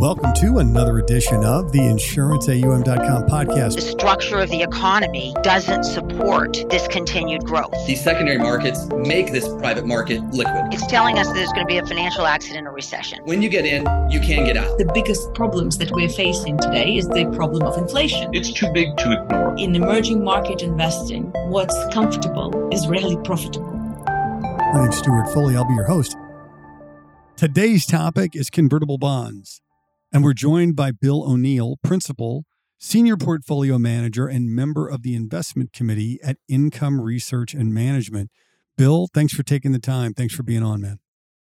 Welcome 0.00 0.32
to 0.36 0.60
another 0.60 0.98
edition 0.98 1.44
of 1.44 1.72
the 1.72 1.80
InsuranceAUM.com 1.80 3.24
podcast. 3.24 3.74
The 3.74 3.82
structure 3.82 4.38
of 4.38 4.48
the 4.48 4.62
economy 4.62 5.34
doesn't 5.42 5.84
support 5.84 6.56
this 6.70 6.88
continued 6.88 7.44
growth. 7.44 7.74
These 7.86 8.02
secondary 8.02 8.38
markets 8.38 8.86
make 8.92 9.30
this 9.30 9.46
private 9.56 9.84
market 9.84 10.22
liquid. 10.30 10.72
It's 10.72 10.86
telling 10.86 11.18
us 11.18 11.26
that 11.26 11.34
there's 11.34 11.52
going 11.52 11.66
to 11.66 11.70
be 11.70 11.76
a 11.76 11.84
financial 11.84 12.24
accident 12.26 12.66
or 12.66 12.72
recession. 12.72 13.18
When 13.24 13.42
you 13.42 13.50
get 13.50 13.66
in, 13.66 13.82
you 14.10 14.20
can 14.20 14.46
get 14.46 14.56
out. 14.56 14.78
The 14.78 14.90
biggest 14.94 15.34
problems 15.34 15.76
that 15.76 15.90
we're 15.90 16.08
facing 16.08 16.56
today 16.56 16.96
is 16.96 17.06
the 17.06 17.30
problem 17.36 17.64
of 17.64 17.76
inflation. 17.76 18.30
It's 18.32 18.50
too 18.50 18.72
big 18.72 18.96
to 18.96 19.12
ignore. 19.12 19.54
In 19.58 19.76
emerging 19.76 20.24
market 20.24 20.62
investing, 20.62 21.24
what's 21.50 21.76
comfortable 21.92 22.70
is 22.72 22.88
rarely 22.88 23.18
profitable. 23.22 23.74
My 23.74 24.80
name's 24.80 24.96
Stewart 24.96 25.28
Foley. 25.34 25.56
I'll 25.56 25.68
be 25.68 25.74
your 25.74 25.84
host. 25.84 26.16
Today's 27.36 27.84
topic 27.84 28.34
is 28.34 28.48
convertible 28.48 28.96
bonds. 28.96 29.60
And 30.12 30.24
we're 30.24 30.32
joined 30.32 30.74
by 30.74 30.90
Bill 30.90 31.22
O'Neill, 31.22 31.76
Principal, 31.84 32.44
Senior 32.78 33.16
Portfolio 33.16 33.78
Manager, 33.78 34.26
and 34.26 34.54
member 34.54 34.88
of 34.88 35.02
the 35.02 35.14
Investment 35.14 35.72
Committee 35.72 36.18
at 36.22 36.36
Income 36.48 37.00
Research 37.00 37.54
and 37.54 37.72
Management. 37.72 38.30
Bill, 38.76 39.08
thanks 39.12 39.32
for 39.32 39.42
taking 39.42 39.72
the 39.72 39.78
time. 39.78 40.14
Thanks 40.14 40.34
for 40.34 40.42
being 40.42 40.62
on, 40.62 40.80
man. 40.80 40.98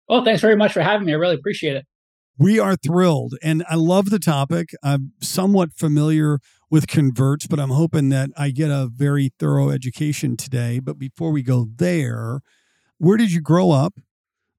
Well, 0.08 0.24
thanks 0.24 0.42
very 0.42 0.56
much 0.56 0.72
for 0.72 0.82
having 0.82 1.06
me. 1.06 1.12
I 1.12 1.16
really 1.16 1.36
appreciate 1.36 1.76
it. 1.76 1.86
We 2.38 2.58
are 2.58 2.76
thrilled. 2.76 3.34
And 3.42 3.64
I 3.68 3.76
love 3.76 4.10
the 4.10 4.18
topic. 4.18 4.70
I'm 4.82 5.12
somewhat 5.20 5.72
familiar 5.72 6.38
with 6.70 6.88
converts, 6.88 7.46
but 7.46 7.60
I'm 7.60 7.70
hoping 7.70 8.08
that 8.08 8.30
I 8.36 8.50
get 8.50 8.70
a 8.70 8.88
very 8.92 9.30
thorough 9.38 9.70
education 9.70 10.36
today. 10.36 10.80
But 10.80 10.98
before 10.98 11.30
we 11.30 11.42
go 11.42 11.68
there, 11.76 12.40
where 12.98 13.16
did 13.16 13.32
you 13.32 13.40
grow 13.40 13.70
up? 13.70 13.94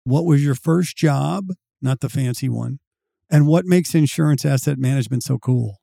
What 0.03 0.25
was 0.25 0.43
your 0.43 0.55
first 0.55 0.95
job? 0.95 1.45
Not 1.81 1.99
the 1.99 2.09
fancy 2.09 2.47
one. 2.47 2.79
And 3.33 3.47
what 3.47 3.65
makes 3.65 3.95
insurance 3.95 4.45
asset 4.45 4.77
management 4.77 5.23
so 5.23 5.39
cool? 5.39 5.79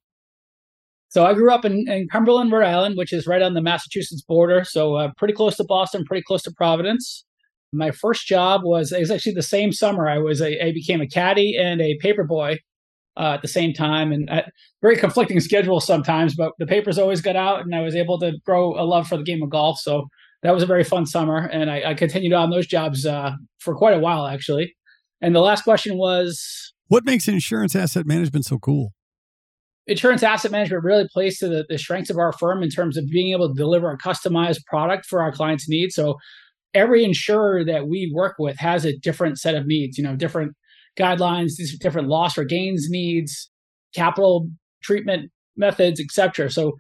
So 1.08 1.26
I 1.26 1.34
grew 1.34 1.52
up 1.52 1.64
in, 1.64 1.90
in 1.90 2.06
Cumberland, 2.06 2.52
Rhode 2.52 2.64
Island, 2.64 2.96
which 2.96 3.12
is 3.12 3.26
right 3.26 3.42
on 3.42 3.54
the 3.54 3.60
Massachusetts 3.60 4.22
border. 4.22 4.62
So 4.62 4.94
uh, 4.94 5.10
pretty 5.18 5.34
close 5.34 5.56
to 5.56 5.64
Boston, 5.64 6.04
pretty 6.04 6.22
close 6.22 6.42
to 6.44 6.52
Providence. 6.52 7.24
My 7.72 7.90
first 7.90 8.28
job 8.28 8.60
was 8.62 8.92
it 8.92 9.00
was 9.00 9.10
actually 9.10 9.34
the 9.34 9.42
same 9.42 9.72
summer. 9.72 10.08
I 10.08 10.18
was 10.18 10.40
a 10.40 10.64
I 10.64 10.70
became 10.70 11.00
a 11.00 11.08
caddy 11.08 11.56
and 11.56 11.80
a 11.80 11.98
paper 11.98 12.22
boy 12.22 12.58
uh, 13.16 13.34
at 13.34 13.42
the 13.42 13.48
same 13.48 13.72
time, 13.72 14.12
and 14.12 14.30
uh, 14.30 14.42
very 14.80 14.96
conflicting 14.96 15.40
schedules 15.40 15.84
sometimes. 15.84 16.36
But 16.36 16.52
the 16.60 16.66
papers 16.66 16.98
always 16.98 17.20
got 17.20 17.34
out, 17.34 17.62
and 17.62 17.74
I 17.74 17.80
was 17.80 17.96
able 17.96 18.18
to 18.20 18.38
grow 18.46 18.74
a 18.80 18.84
love 18.84 19.08
for 19.08 19.16
the 19.16 19.24
game 19.24 19.42
of 19.42 19.50
golf. 19.50 19.78
So 19.80 20.06
that 20.44 20.54
was 20.54 20.62
a 20.62 20.66
very 20.66 20.84
fun 20.84 21.06
summer, 21.06 21.46
and 21.46 21.68
I, 21.68 21.90
I 21.90 21.94
continued 21.94 22.32
on 22.32 22.50
those 22.50 22.68
jobs 22.68 23.04
uh, 23.06 23.32
for 23.58 23.74
quite 23.74 23.94
a 23.94 24.00
while 24.00 24.26
actually. 24.26 24.74
And 25.20 25.34
the 25.34 25.40
last 25.40 25.62
question 25.62 25.98
was 25.98 26.69
what 26.90 27.04
makes 27.04 27.28
insurance 27.28 27.76
asset 27.76 28.04
management 28.04 28.44
so 28.44 28.58
cool? 28.58 28.92
Insurance 29.86 30.24
asset 30.24 30.50
management 30.50 30.82
really 30.82 31.06
plays 31.12 31.38
to 31.38 31.46
the, 31.46 31.64
the 31.68 31.78
strengths 31.78 32.10
of 32.10 32.18
our 32.18 32.32
firm 32.32 32.64
in 32.64 32.68
terms 32.68 32.96
of 32.96 33.06
being 33.08 33.32
able 33.32 33.46
to 33.48 33.54
deliver 33.54 33.92
a 33.92 33.96
customized 33.96 34.66
product 34.66 35.06
for 35.06 35.22
our 35.22 35.30
clients' 35.30 35.68
needs. 35.68 35.94
So 35.94 36.16
every 36.74 37.04
insurer 37.04 37.64
that 37.64 37.86
we 37.86 38.10
work 38.12 38.34
with 38.40 38.58
has 38.58 38.84
a 38.84 38.98
different 38.98 39.38
set 39.38 39.54
of 39.54 39.68
needs, 39.68 39.98
you 39.98 40.02
know, 40.04 40.16
different 40.16 40.54
guidelines, 40.98 41.52
different 41.78 42.08
loss 42.08 42.36
or 42.36 42.42
gains 42.42 42.88
needs, 42.90 43.48
capital 43.94 44.48
treatment 44.82 45.30
methods, 45.56 46.00
etc. 46.00 46.50
So 46.50 46.72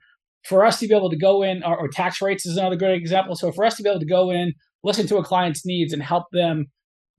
for 0.44 0.64
us 0.64 0.80
to 0.80 0.88
be 0.88 0.94
able 0.94 1.10
to 1.10 1.18
go 1.18 1.44
in, 1.44 1.62
or, 1.62 1.78
or 1.78 1.88
tax 1.88 2.20
rates 2.20 2.44
is 2.46 2.56
another 2.56 2.74
good 2.74 2.90
example. 2.90 3.36
So 3.36 3.52
for 3.52 3.64
us 3.64 3.76
to 3.76 3.84
be 3.84 3.88
able 3.88 4.00
to 4.00 4.06
go 4.06 4.30
in, 4.32 4.54
listen 4.82 5.06
to 5.06 5.18
a 5.18 5.24
client's 5.24 5.64
needs 5.64 5.92
and 5.92 6.02
help 6.02 6.24
them 6.32 6.66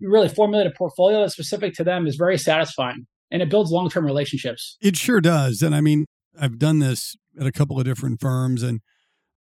really 0.10 0.30
formulate 0.30 0.68
a 0.68 0.72
portfolio 0.72 1.22
that's 1.22 1.34
specific 1.34 1.74
to 1.76 1.84
them 1.84 2.08
is 2.08 2.16
very 2.16 2.38
satisfying 2.38 3.08
and 3.30 3.42
it 3.42 3.50
builds 3.50 3.72
long-term 3.72 4.06
relationships. 4.06 4.78
It 4.82 4.98
sure 4.98 5.22
does. 5.22 5.62
And 5.62 5.76
I 5.76 5.82
mean, 5.82 6.06
I've 6.40 6.60
done 6.60 6.80
this 6.80 7.16
at 7.40 7.48
a 7.48 7.52
couple 7.52 7.80
of 7.80 7.86
different 7.86 8.20
firms 8.20 8.64
and 8.64 8.82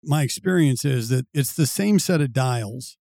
my 0.04 0.24
experience 0.24 0.86
is 0.86 1.10
that 1.10 1.26
it's 1.34 1.54
the 1.54 1.68
same 1.68 2.00
set 2.00 2.22
of 2.22 2.32
dials. 2.32 2.98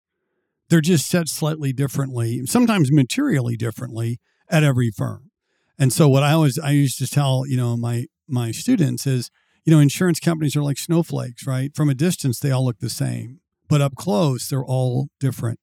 They're 0.69 0.81
just 0.81 1.09
set 1.09 1.29
slightly 1.29 1.73
differently, 1.73 2.43
sometimes 2.47 2.93
materially 2.93 3.57
differently 3.57 4.21
at 4.49 4.63
every 4.63 4.91
firm. 4.91 5.31
And 5.79 5.93
so 5.93 6.09
what 6.09 6.23
I 6.23 6.33
always 6.33 6.59
I 6.59 6.71
used 6.71 6.99
to 6.99 7.07
tell, 7.07 7.45
you 7.47 7.57
know, 7.57 7.77
my 7.77 8.07
my 8.29 8.51
students 8.51 9.07
is, 9.07 9.31
you 9.65 9.73
know, 9.73 9.81
insurance 9.81 10.21
companies 10.21 10.55
are 10.55 10.63
like 10.63 10.79
snowflakes, 10.79 11.47
right? 11.47 11.75
From 11.75 11.89
a 11.89 11.95
distance 11.95 12.39
they 12.39 12.51
all 12.51 12.65
look 12.65 12.79
the 12.79 12.91
same, 12.91 13.41
but 13.69 13.81
up 13.81 13.95
close 13.95 14.49
they're 14.49 14.65
all 14.65 15.09
different 15.19 15.59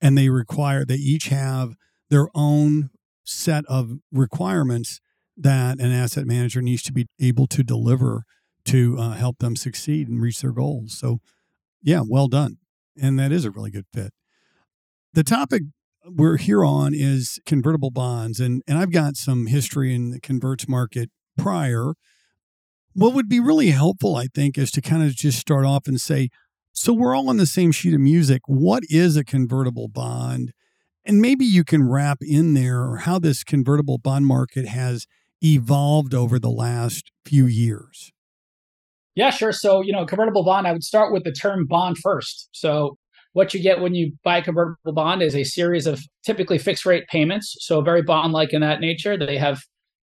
and 0.00 0.16
they 0.16 0.28
require 0.28 0.84
they 0.84 0.94
each 0.94 1.28
have 1.28 1.74
their 2.10 2.28
own 2.34 2.90
set 3.24 3.64
of 3.66 3.98
requirements 4.12 5.00
that 5.36 5.78
an 5.80 5.92
asset 5.92 6.26
manager 6.26 6.62
needs 6.62 6.82
to 6.82 6.92
be 6.92 7.06
able 7.20 7.46
to 7.48 7.62
deliver 7.62 8.24
to 8.64 8.96
uh, 8.98 9.12
help 9.12 9.38
them 9.38 9.56
succeed 9.56 10.08
and 10.08 10.20
reach 10.20 10.40
their 10.40 10.52
goals. 10.52 10.96
So, 10.98 11.18
yeah, 11.82 12.02
well 12.06 12.28
done. 12.28 12.56
And 13.00 13.18
that 13.18 13.32
is 13.32 13.44
a 13.44 13.50
really 13.50 13.70
good 13.70 13.86
fit. 13.92 14.12
The 15.12 15.24
topic 15.24 15.62
we're 16.04 16.36
here 16.36 16.64
on 16.64 16.94
is 16.94 17.38
convertible 17.46 17.90
bonds. 17.90 18.40
And, 18.40 18.62
and 18.66 18.78
I've 18.78 18.92
got 18.92 19.16
some 19.16 19.46
history 19.46 19.94
in 19.94 20.10
the 20.10 20.20
converts 20.20 20.68
market 20.68 21.10
prior. 21.36 21.94
What 22.94 23.12
would 23.12 23.28
be 23.28 23.40
really 23.40 23.70
helpful, 23.70 24.16
I 24.16 24.26
think, 24.34 24.56
is 24.56 24.70
to 24.72 24.80
kind 24.80 25.02
of 25.02 25.14
just 25.14 25.38
start 25.38 25.64
off 25.64 25.86
and 25.86 26.00
say, 26.00 26.30
so 26.76 26.92
we're 26.92 27.16
all 27.16 27.30
on 27.30 27.38
the 27.38 27.46
same 27.46 27.72
sheet 27.72 27.94
of 27.94 28.00
music. 28.00 28.42
What 28.46 28.84
is 28.90 29.16
a 29.16 29.24
convertible 29.24 29.88
bond? 29.88 30.52
And 31.06 31.22
maybe 31.22 31.44
you 31.46 31.64
can 31.64 31.88
wrap 31.88 32.18
in 32.20 32.52
there 32.52 32.96
how 32.96 33.18
this 33.18 33.42
convertible 33.42 33.96
bond 33.96 34.26
market 34.26 34.66
has 34.66 35.06
evolved 35.42 36.14
over 36.14 36.38
the 36.38 36.50
last 36.50 37.10
few 37.24 37.46
years. 37.46 38.12
Yeah, 39.14 39.30
sure. 39.30 39.52
So, 39.52 39.80
you 39.80 39.92
know, 39.92 40.04
convertible 40.04 40.44
bond, 40.44 40.66
I 40.66 40.72
would 40.72 40.84
start 40.84 41.14
with 41.14 41.24
the 41.24 41.32
term 41.32 41.66
bond 41.66 41.96
first. 41.98 42.50
So, 42.52 42.98
what 43.32 43.54
you 43.54 43.60
get 43.60 43.80
when 43.80 43.94
you 43.94 44.12
buy 44.22 44.38
a 44.38 44.42
convertible 44.42 44.92
bond 44.92 45.22
is 45.22 45.34
a 45.34 45.44
series 45.44 45.86
of 45.86 46.02
typically 46.24 46.58
fixed 46.58 46.84
rate 46.84 47.06
payments. 47.08 47.56
So, 47.60 47.80
very 47.80 48.02
bond 48.02 48.34
like 48.34 48.52
in 48.52 48.60
that 48.60 48.80
nature. 48.80 49.16
They 49.16 49.38
have 49.38 49.60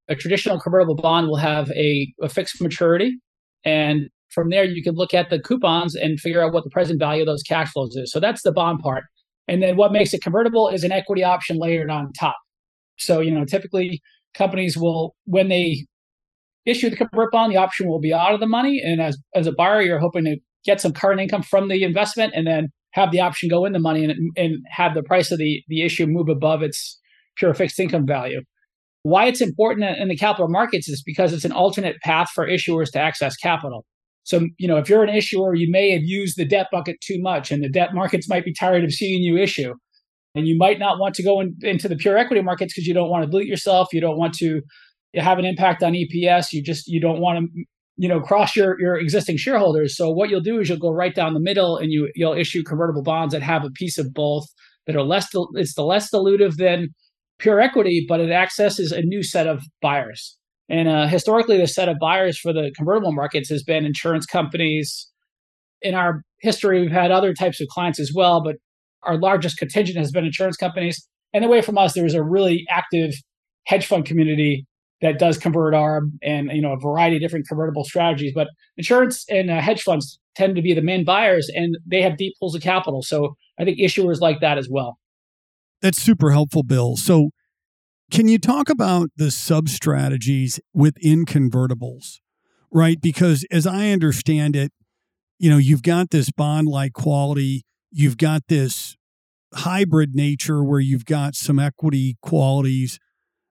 a 0.07 0.15
traditional 0.15 0.59
convertible 0.59 0.95
bond 0.95 1.27
will 1.27 1.37
have 1.37 1.69
a, 1.71 2.11
a 2.21 2.29
fixed 2.29 2.59
maturity 2.59 3.19
and 3.63 4.09
from 4.33 4.49
there, 4.49 4.63
you 4.63 4.83
can 4.83 4.95
look 4.95 5.13
at 5.13 5.29
the 5.29 5.39
coupons 5.39 5.95
and 5.95 6.19
figure 6.19 6.43
out 6.43 6.53
what 6.53 6.63
the 6.63 6.69
present 6.69 6.99
value 6.99 7.21
of 7.21 7.27
those 7.27 7.43
cash 7.43 7.71
flows 7.71 7.95
is. 7.95 8.11
So 8.11 8.19
that's 8.19 8.41
the 8.43 8.51
bond 8.51 8.79
part. 8.79 9.03
And 9.47 9.61
then 9.61 9.75
what 9.75 9.91
makes 9.91 10.13
it 10.13 10.21
convertible 10.21 10.69
is 10.69 10.83
an 10.83 10.91
equity 10.91 11.23
option 11.23 11.57
layered 11.57 11.89
on 11.89 12.11
top. 12.13 12.37
So, 12.97 13.19
you 13.19 13.31
know, 13.31 13.45
typically 13.45 14.01
companies 14.33 14.77
will, 14.77 15.15
when 15.25 15.49
they 15.49 15.85
issue 16.65 16.89
the 16.89 16.95
convert 16.95 17.31
bond, 17.31 17.51
the 17.51 17.57
option 17.57 17.87
will 17.87 17.99
be 17.99 18.13
out 18.13 18.33
of 18.33 18.39
the 18.39 18.47
money. 18.47 18.81
And 18.83 19.01
as, 19.01 19.17
as 19.35 19.47
a 19.47 19.51
buyer, 19.51 19.81
you're 19.81 19.99
hoping 19.99 20.23
to 20.25 20.37
get 20.63 20.79
some 20.79 20.93
current 20.93 21.19
income 21.19 21.43
from 21.43 21.67
the 21.67 21.83
investment 21.83 22.33
and 22.35 22.47
then 22.47 22.69
have 22.91 23.11
the 23.11 23.19
option 23.19 23.49
go 23.49 23.65
in 23.65 23.73
the 23.73 23.79
money 23.79 24.05
and, 24.05 24.13
and 24.37 24.57
have 24.69 24.93
the 24.93 25.03
price 25.03 25.31
of 25.31 25.39
the, 25.39 25.61
the 25.67 25.81
issue 25.81 26.05
move 26.05 26.29
above 26.29 26.61
its 26.61 26.99
pure 27.35 27.53
fixed 27.53 27.79
income 27.79 28.05
value. 28.05 28.41
Why 29.01 29.25
it's 29.25 29.41
important 29.41 29.97
in 29.97 30.07
the 30.07 30.15
capital 30.15 30.47
markets 30.47 30.87
is 30.87 31.03
because 31.03 31.33
it's 31.33 31.43
an 31.43 31.51
alternate 31.51 31.97
path 32.01 32.29
for 32.33 32.47
issuers 32.47 32.91
to 32.91 32.99
access 32.99 33.35
capital. 33.35 33.85
So, 34.23 34.47
you 34.57 34.67
know, 34.67 34.77
if 34.77 34.89
you're 34.89 35.03
an 35.03 35.13
issuer, 35.13 35.53
you 35.53 35.69
may 35.69 35.91
have 35.91 36.03
used 36.03 36.37
the 36.37 36.45
debt 36.45 36.67
bucket 36.71 36.99
too 37.01 37.21
much, 37.21 37.51
and 37.51 37.63
the 37.63 37.69
debt 37.69 37.93
markets 37.93 38.29
might 38.29 38.45
be 38.45 38.53
tired 38.53 38.83
of 38.83 38.91
seeing 38.91 39.21
you 39.21 39.37
issue. 39.37 39.73
And 40.35 40.47
you 40.47 40.57
might 40.57 40.79
not 40.79 40.97
want 40.97 41.13
to 41.15 41.23
go 41.23 41.41
in, 41.41 41.55
into 41.61 41.87
the 41.87 41.95
pure 41.95 42.17
equity 42.17 42.41
markets 42.41 42.73
because 42.73 42.87
you 42.87 42.93
don't 42.93 43.09
want 43.09 43.23
to 43.23 43.29
dilute 43.29 43.47
yourself. 43.47 43.93
You 43.93 44.01
don't 44.01 44.17
want 44.17 44.33
to 44.35 44.61
have 45.15 45.37
an 45.37 45.45
impact 45.45 45.83
on 45.83 45.93
EPS. 45.93 46.53
You 46.53 46.63
just 46.63 46.87
you 46.87 46.99
don't 46.99 47.19
want 47.19 47.39
to, 47.39 47.63
you 47.97 48.09
know, 48.09 48.19
cross 48.19 48.55
your 48.55 48.79
your 48.79 48.97
existing 48.97 49.37
shareholders. 49.37 49.95
So 49.95 50.09
what 50.09 50.29
you'll 50.29 50.41
do 50.41 50.59
is 50.59 50.69
you'll 50.69 50.79
go 50.79 50.91
right 50.91 51.13
down 51.13 51.33
the 51.33 51.39
middle, 51.39 51.77
and 51.77 51.91
you 51.91 52.09
you'll 52.15 52.33
issue 52.33 52.63
convertible 52.63 53.03
bonds 53.03 53.33
that 53.33 53.43
have 53.43 53.63
a 53.63 53.69
piece 53.71 53.97
of 53.97 54.13
both 54.13 54.45
that 54.87 54.95
are 54.95 55.03
less. 55.03 55.27
It's 55.53 55.75
the 55.75 55.83
less 55.83 56.09
dilutive 56.11 56.55
than 56.55 56.89
pure 57.37 57.59
equity, 57.59 58.05
but 58.07 58.19
it 58.19 58.31
accesses 58.31 58.91
a 58.91 59.01
new 59.01 59.21
set 59.21 59.47
of 59.47 59.63
buyers. 59.81 60.37
And 60.73 60.87
uh, 60.87 61.05
historically, 61.05 61.59
the 61.59 61.67
set 61.67 61.87
of 61.87 61.99
buyers 62.01 62.39
for 62.39 62.51
the 62.51 62.71
convertible 62.75 63.11
markets 63.11 63.47
has 63.49 63.61
been 63.61 63.85
insurance 63.85 64.25
companies. 64.25 65.07
In 65.83 65.93
our 65.93 66.23
history, 66.41 66.81
we've 66.81 66.89
had 66.89 67.11
other 67.11 67.31
types 67.31 67.61
of 67.61 67.67
clients 67.67 67.99
as 67.99 68.11
well, 68.11 68.41
but 68.43 68.55
our 69.03 69.19
largest 69.19 69.57
contingent 69.57 69.99
has 69.99 70.11
been 70.11 70.25
insurance 70.25 70.57
companies. 70.57 71.07
And 71.31 71.45
away 71.45 71.61
from 71.61 71.77
us, 71.77 71.93
there's 71.93 72.15
a 72.15 72.23
really 72.23 72.65
active 72.71 73.13
hedge 73.67 73.85
fund 73.85 74.05
community 74.05 74.65
that 75.01 75.19
does 75.19 75.37
convert 75.37 75.75
arb 75.75 76.09
and 76.23 76.49
you 76.51 76.61
know 76.61 76.73
a 76.73 76.79
variety 76.79 77.17
of 77.17 77.21
different 77.21 77.47
convertible 77.47 77.83
strategies. 77.83 78.31
But 78.33 78.47
insurance 78.75 79.25
and 79.29 79.51
uh, 79.51 79.61
hedge 79.61 79.83
funds 79.83 80.19
tend 80.35 80.55
to 80.55 80.63
be 80.63 80.73
the 80.73 80.81
main 80.81 81.05
buyers, 81.05 81.51
and 81.53 81.77
they 81.85 82.01
have 82.01 82.17
deep 82.17 82.33
pools 82.39 82.55
of 82.55 82.63
capital. 82.63 83.03
So 83.03 83.35
I 83.59 83.63
think 83.63 83.77
issuers 83.77 84.21
like 84.21 84.41
that 84.41 84.57
as 84.57 84.67
well. 84.71 84.97
That's 85.83 86.01
super 86.01 86.31
helpful, 86.31 86.63
Bill. 86.63 86.97
So 86.97 87.29
can 88.11 88.27
you 88.27 88.37
talk 88.37 88.69
about 88.69 89.09
the 89.15 89.31
sub 89.31 89.69
strategies 89.69 90.59
within 90.73 91.25
convertibles, 91.25 92.19
right? 92.71 92.99
Because 93.01 93.45
as 93.51 93.65
I 93.65 93.89
understand 93.89 94.55
it, 94.55 94.71
you 95.39 95.49
know, 95.49 95.57
you've 95.57 95.83
got 95.83 96.11
this 96.11 96.29
bond 96.29 96.67
like 96.67 96.93
quality, 96.93 97.63
you've 97.91 98.17
got 98.17 98.43
this 98.47 98.95
hybrid 99.53 100.13
nature 100.13 100.63
where 100.63 100.79
you've 100.79 101.05
got 101.05 101.35
some 101.35 101.59
equity 101.59 102.17
qualities, 102.21 102.99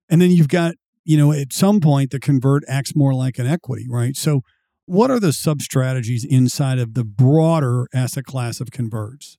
and 0.08 0.20
then 0.20 0.30
you've 0.30 0.48
got 0.48 0.74
you 1.04 1.16
know, 1.16 1.32
at 1.32 1.52
some 1.52 1.80
point 1.80 2.10
the 2.10 2.20
convert 2.20 2.62
acts 2.68 2.94
more 2.94 3.14
like 3.14 3.38
an 3.38 3.46
equity, 3.46 3.86
right? 3.88 4.16
So, 4.16 4.42
what 4.86 5.10
are 5.10 5.20
the 5.20 5.32
sub 5.32 5.62
strategies 5.62 6.24
inside 6.24 6.78
of 6.78 6.94
the 6.94 7.04
broader 7.04 7.86
asset 7.94 8.24
class 8.24 8.60
of 8.60 8.70
converts? 8.70 9.38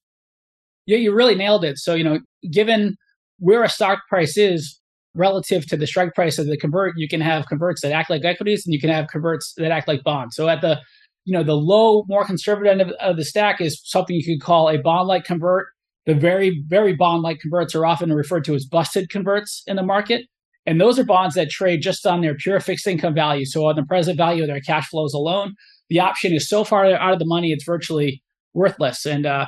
Yeah, 0.85 0.97
you 0.97 1.13
really 1.13 1.35
nailed 1.35 1.63
it. 1.63 1.77
So, 1.77 1.95
you 1.95 2.03
know, 2.03 2.19
given 2.49 2.95
where 3.39 3.63
a 3.63 3.69
stock 3.69 3.99
price 4.07 4.37
is 4.37 4.79
relative 5.15 5.65
to 5.67 5.77
the 5.77 5.87
strike 5.87 6.13
price 6.15 6.37
of 6.37 6.47
the 6.47 6.57
convert, 6.57 6.93
you 6.97 7.07
can 7.07 7.21
have 7.21 7.45
converts 7.45 7.81
that 7.81 7.91
act 7.91 8.09
like 8.09 8.25
equities 8.25 8.65
and 8.65 8.73
you 8.73 8.79
can 8.79 8.89
have 8.89 9.07
converts 9.07 9.53
that 9.57 9.71
act 9.71 9.87
like 9.87 10.03
bonds. 10.03 10.35
So 10.35 10.49
at 10.49 10.61
the 10.61 10.79
you 11.25 11.33
know 11.33 11.43
the 11.43 11.55
low, 11.55 12.03
more 12.07 12.25
conservative 12.25 12.71
end 12.71 12.81
of, 12.81 12.89
of 12.99 13.17
the 13.17 13.23
stack 13.23 13.61
is 13.61 13.81
something 13.83 14.15
you 14.15 14.25
could 14.25 14.43
call 14.43 14.69
a 14.69 14.77
bond-like 14.77 15.23
convert. 15.23 15.67
The 16.05 16.13
very, 16.13 16.61
very 16.67 16.93
bond-like 16.93 17.39
converts 17.39 17.73
are 17.75 17.85
often 17.85 18.11
referred 18.11 18.43
to 18.45 18.55
as 18.55 18.65
busted 18.65 19.09
converts 19.09 19.63
in 19.67 19.77
the 19.77 19.83
market. 19.83 20.25
And 20.65 20.79
those 20.79 20.99
are 20.99 21.05
bonds 21.05 21.35
that 21.35 21.49
trade 21.49 21.81
just 21.81 22.05
on 22.05 22.21
their 22.21 22.35
pure 22.35 22.59
fixed 22.59 22.87
income 22.87 23.13
value. 23.13 23.45
So 23.45 23.65
on 23.67 23.75
the 23.75 23.83
present 23.83 24.17
value 24.17 24.43
of 24.43 24.47
their 24.47 24.61
cash 24.61 24.87
flows 24.89 25.13
alone, 25.13 25.55
the 25.89 25.99
option 25.99 26.33
is 26.33 26.47
so 26.47 26.63
far 26.63 26.85
out 26.85 27.13
of 27.13 27.19
the 27.19 27.25
money, 27.25 27.51
it's 27.51 27.63
virtually 27.63 28.21
worthless. 28.53 29.05
And 29.05 29.25
uh, 29.25 29.45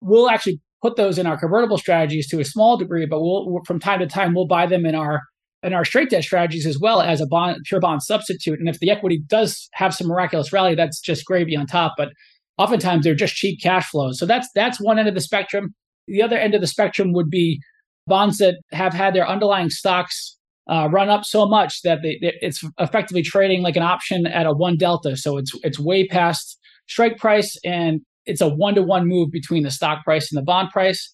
we'll 0.00 0.30
actually 0.30 0.60
put 0.82 0.96
those 0.96 1.18
in 1.18 1.26
our 1.26 1.38
convertible 1.38 1.78
strategies 1.78 2.28
to 2.28 2.40
a 2.40 2.44
small 2.44 2.76
degree, 2.76 3.06
but 3.06 3.20
we'll 3.20 3.60
from 3.66 3.80
time 3.80 4.00
to 4.00 4.06
time 4.06 4.34
we'll 4.34 4.46
buy 4.46 4.66
them 4.66 4.86
in 4.86 4.94
our 4.94 5.22
in 5.62 5.72
our 5.72 5.84
straight 5.84 6.10
debt 6.10 6.22
strategies 6.22 6.66
as 6.66 6.78
well 6.78 7.00
as 7.00 7.20
a 7.20 7.26
bond 7.26 7.58
pure 7.64 7.80
bond 7.80 8.02
substitute. 8.02 8.58
And 8.58 8.68
if 8.68 8.78
the 8.78 8.90
equity 8.90 9.22
does 9.26 9.68
have 9.72 9.94
some 9.94 10.06
miraculous 10.06 10.52
rally, 10.52 10.74
that's 10.74 11.00
just 11.00 11.24
gravy 11.24 11.56
on 11.56 11.66
top. 11.66 11.94
But 11.96 12.10
oftentimes 12.58 13.04
they're 13.04 13.14
just 13.14 13.34
cheap 13.34 13.60
cash 13.62 13.88
flows. 13.90 14.18
So 14.18 14.26
that's 14.26 14.48
that's 14.54 14.80
one 14.80 14.98
end 14.98 15.08
of 15.08 15.14
the 15.14 15.20
spectrum. 15.20 15.74
The 16.06 16.22
other 16.22 16.36
end 16.36 16.54
of 16.54 16.60
the 16.60 16.66
spectrum 16.66 17.12
would 17.12 17.30
be 17.30 17.60
bonds 18.06 18.38
that 18.38 18.56
have 18.70 18.94
had 18.94 19.14
their 19.14 19.28
underlying 19.28 19.70
stocks 19.70 20.36
uh, 20.70 20.88
run 20.90 21.08
up 21.08 21.24
so 21.24 21.46
much 21.46 21.82
that 21.82 22.00
they, 22.02 22.18
it's 22.20 22.62
effectively 22.78 23.22
trading 23.22 23.62
like 23.62 23.76
an 23.76 23.82
option 23.82 24.26
at 24.26 24.46
a 24.46 24.52
one 24.52 24.76
delta. 24.76 25.16
So 25.16 25.36
it's 25.36 25.52
it's 25.62 25.78
way 25.78 26.06
past 26.06 26.58
strike 26.88 27.18
price 27.18 27.56
and 27.64 28.00
it's 28.26 28.40
a 28.40 28.48
one 28.48 28.74
to 28.74 28.82
one 28.82 29.06
move 29.06 29.30
between 29.30 29.62
the 29.62 29.70
stock 29.70 30.04
price 30.04 30.30
and 30.30 30.38
the 30.38 30.44
bond 30.44 30.70
price. 30.70 31.12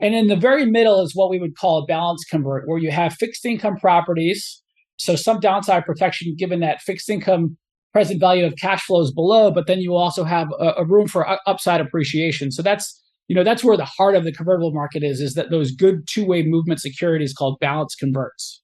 And 0.00 0.14
in 0.14 0.26
the 0.26 0.36
very 0.36 0.66
middle 0.66 1.00
is 1.00 1.14
what 1.14 1.30
we 1.30 1.38
would 1.38 1.56
call 1.56 1.82
a 1.82 1.86
balance 1.86 2.24
convert, 2.24 2.66
where 2.66 2.78
you 2.78 2.90
have 2.90 3.14
fixed 3.14 3.44
income 3.44 3.76
properties. 3.76 4.62
So 4.96 5.16
some 5.16 5.40
downside 5.40 5.84
protection 5.84 6.34
given 6.36 6.60
that 6.60 6.82
fixed 6.82 7.08
income 7.08 7.56
present 7.92 8.18
value 8.18 8.44
of 8.44 8.56
cash 8.56 8.84
flows 8.84 9.12
below, 9.12 9.52
but 9.52 9.66
then 9.66 9.80
you 9.80 9.94
also 9.94 10.24
have 10.24 10.48
a, 10.58 10.74
a 10.78 10.84
room 10.84 11.06
for 11.06 11.26
upside 11.46 11.80
appreciation. 11.80 12.50
So 12.50 12.60
that's 12.60 13.00
you 13.28 13.34
know 13.34 13.44
that's 13.44 13.64
where 13.64 13.76
the 13.76 13.84
heart 13.84 14.14
of 14.14 14.24
the 14.24 14.32
convertible 14.32 14.72
market 14.72 15.02
is 15.02 15.20
is 15.20 15.34
that 15.34 15.50
those 15.50 15.72
good 15.72 16.06
two-way 16.06 16.42
movement 16.42 16.80
securities 16.80 17.32
called 17.32 17.58
balance 17.60 17.94
converts 17.94 18.62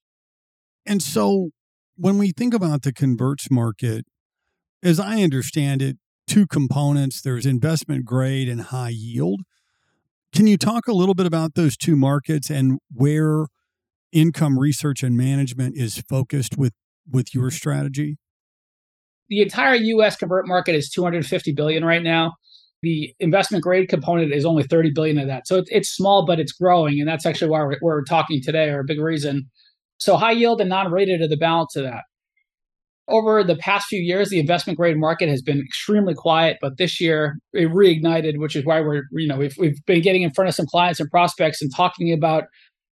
and 0.87 1.03
so 1.03 1.51
when 1.97 2.19
we 2.19 2.33
think 2.33 2.55
about 2.55 2.83
the 2.83 2.93
converts 2.93 3.51
market 3.51 4.05
as 4.83 5.01
i 5.01 5.23
understand 5.23 5.83
it 5.83 5.97
two 6.31 6.47
components 6.47 7.21
there's 7.21 7.45
investment 7.45 8.05
grade 8.05 8.49
and 8.49 8.61
high 8.63 8.93
yield. 8.95 9.41
Can 10.33 10.47
you 10.47 10.57
talk 10.57 10.87
a 10.87 10.93
little 10.93 11.17
bit 11.17 11.27
about 11.27 11.57
those 11.57 11.77
two 11.77 11.97
markets 11.97 12.51
and 12.51 12.79
where 12.95 13.47
income 14.13 14.57
research 14.57 15.03
and 15.03 15.17
management 15.17 15.77
is 15.77 16.05
focused 16.09 16.57
with 16.57 16.73
with 17.11 17.35
your 17.35 17.51
strategy? 17.51 18.17
The 19.29 19.43
entire 19.43 19.75
US 19.75 20.15
convert 20.15 20.47
market 20.47 20.77
is 20.77 20.89
250 20.91 21.53
billion 21.53 21.85
right 21.85 22.03
now. 22.03 22.35
The 22.83 23.13
investment 23.19 23.65
grade 23.65 23.89
component 23.89 24.33
is 24.33 24.45
only 24.45 24.63
30 24.63 24.93
billion 24.93 25.19
of 25.19 25.27
that. 25.27 25.49
So 25.49 25.57
it's, 25.57 25.69
it's 25.73 25.89
small, 25.89 26.25
but 26.25 26.39
it's 26.39 26.53
growing. 26.53 27.01
And 27.01 27.09
that's 27.09 27.27
actually 27.27 27.51
why 27.51 27.61
we're, 27.63 27.79
we're 27.83 28.05
talking 28.05 28.41
today, 28.41 28.71
or 28.71 28.81
a 28.81 28.85
big 28.85 29.01
reason. 29.01 29.51
So 29.99 30.17
high 30.17 30.33
yield 30.33 30.61
and 30.61 30.71
non 30.71 30.93
rated 30.93 31.21
are 31.23 31.29
the 31.29 31.37
balance 31.37 31.75
of 31.75 31.83
that 31.83 32.05
over 33.11 33.43
the 33.45 33.57
past 33.57 33.87
few 33.87 34.01
years, 34.01 34.31
the 34.31 34.39
investment 34.39 34.79
grade 34.79 34.97
market 34.97 35.29
has 35.29 35.43
been 35.43 35.61
extremely 35.61 36.15
quiet, 36.15 36.59
but 36.61 36.79
this 36.79 37.01
year 37.01 37.39
it 37.53 37.69
reignited, 37.69 38.39
which 38.39 38.57
is 38.57 38.65
why 38.65 38.81
we're, 38.81 39.03
you 39.13 39.29
know, 39.29 39.37
we've, 39.37 39.55
we've 39.59 39.85
been 39.87 40.01
getting 40.01 40.23
in 40.23 40.31
front 40.31 40.49
of 40.49 40.55
some 40.55 40.67
clients 40.67 41.01
and 41.01 41.11
prospects 41.11 41.61
and 41.61 41.71
talking 41.75 42.13
about 42.13 42.45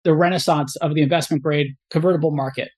the 0.04 0.14
renaissance 0.14 0.76
of 0.76 0.94
the 0.94 1.02
investment 1.02 1.42
grade 1.42 1.68
convertible 1.90 2.30
market. 2.30 2.70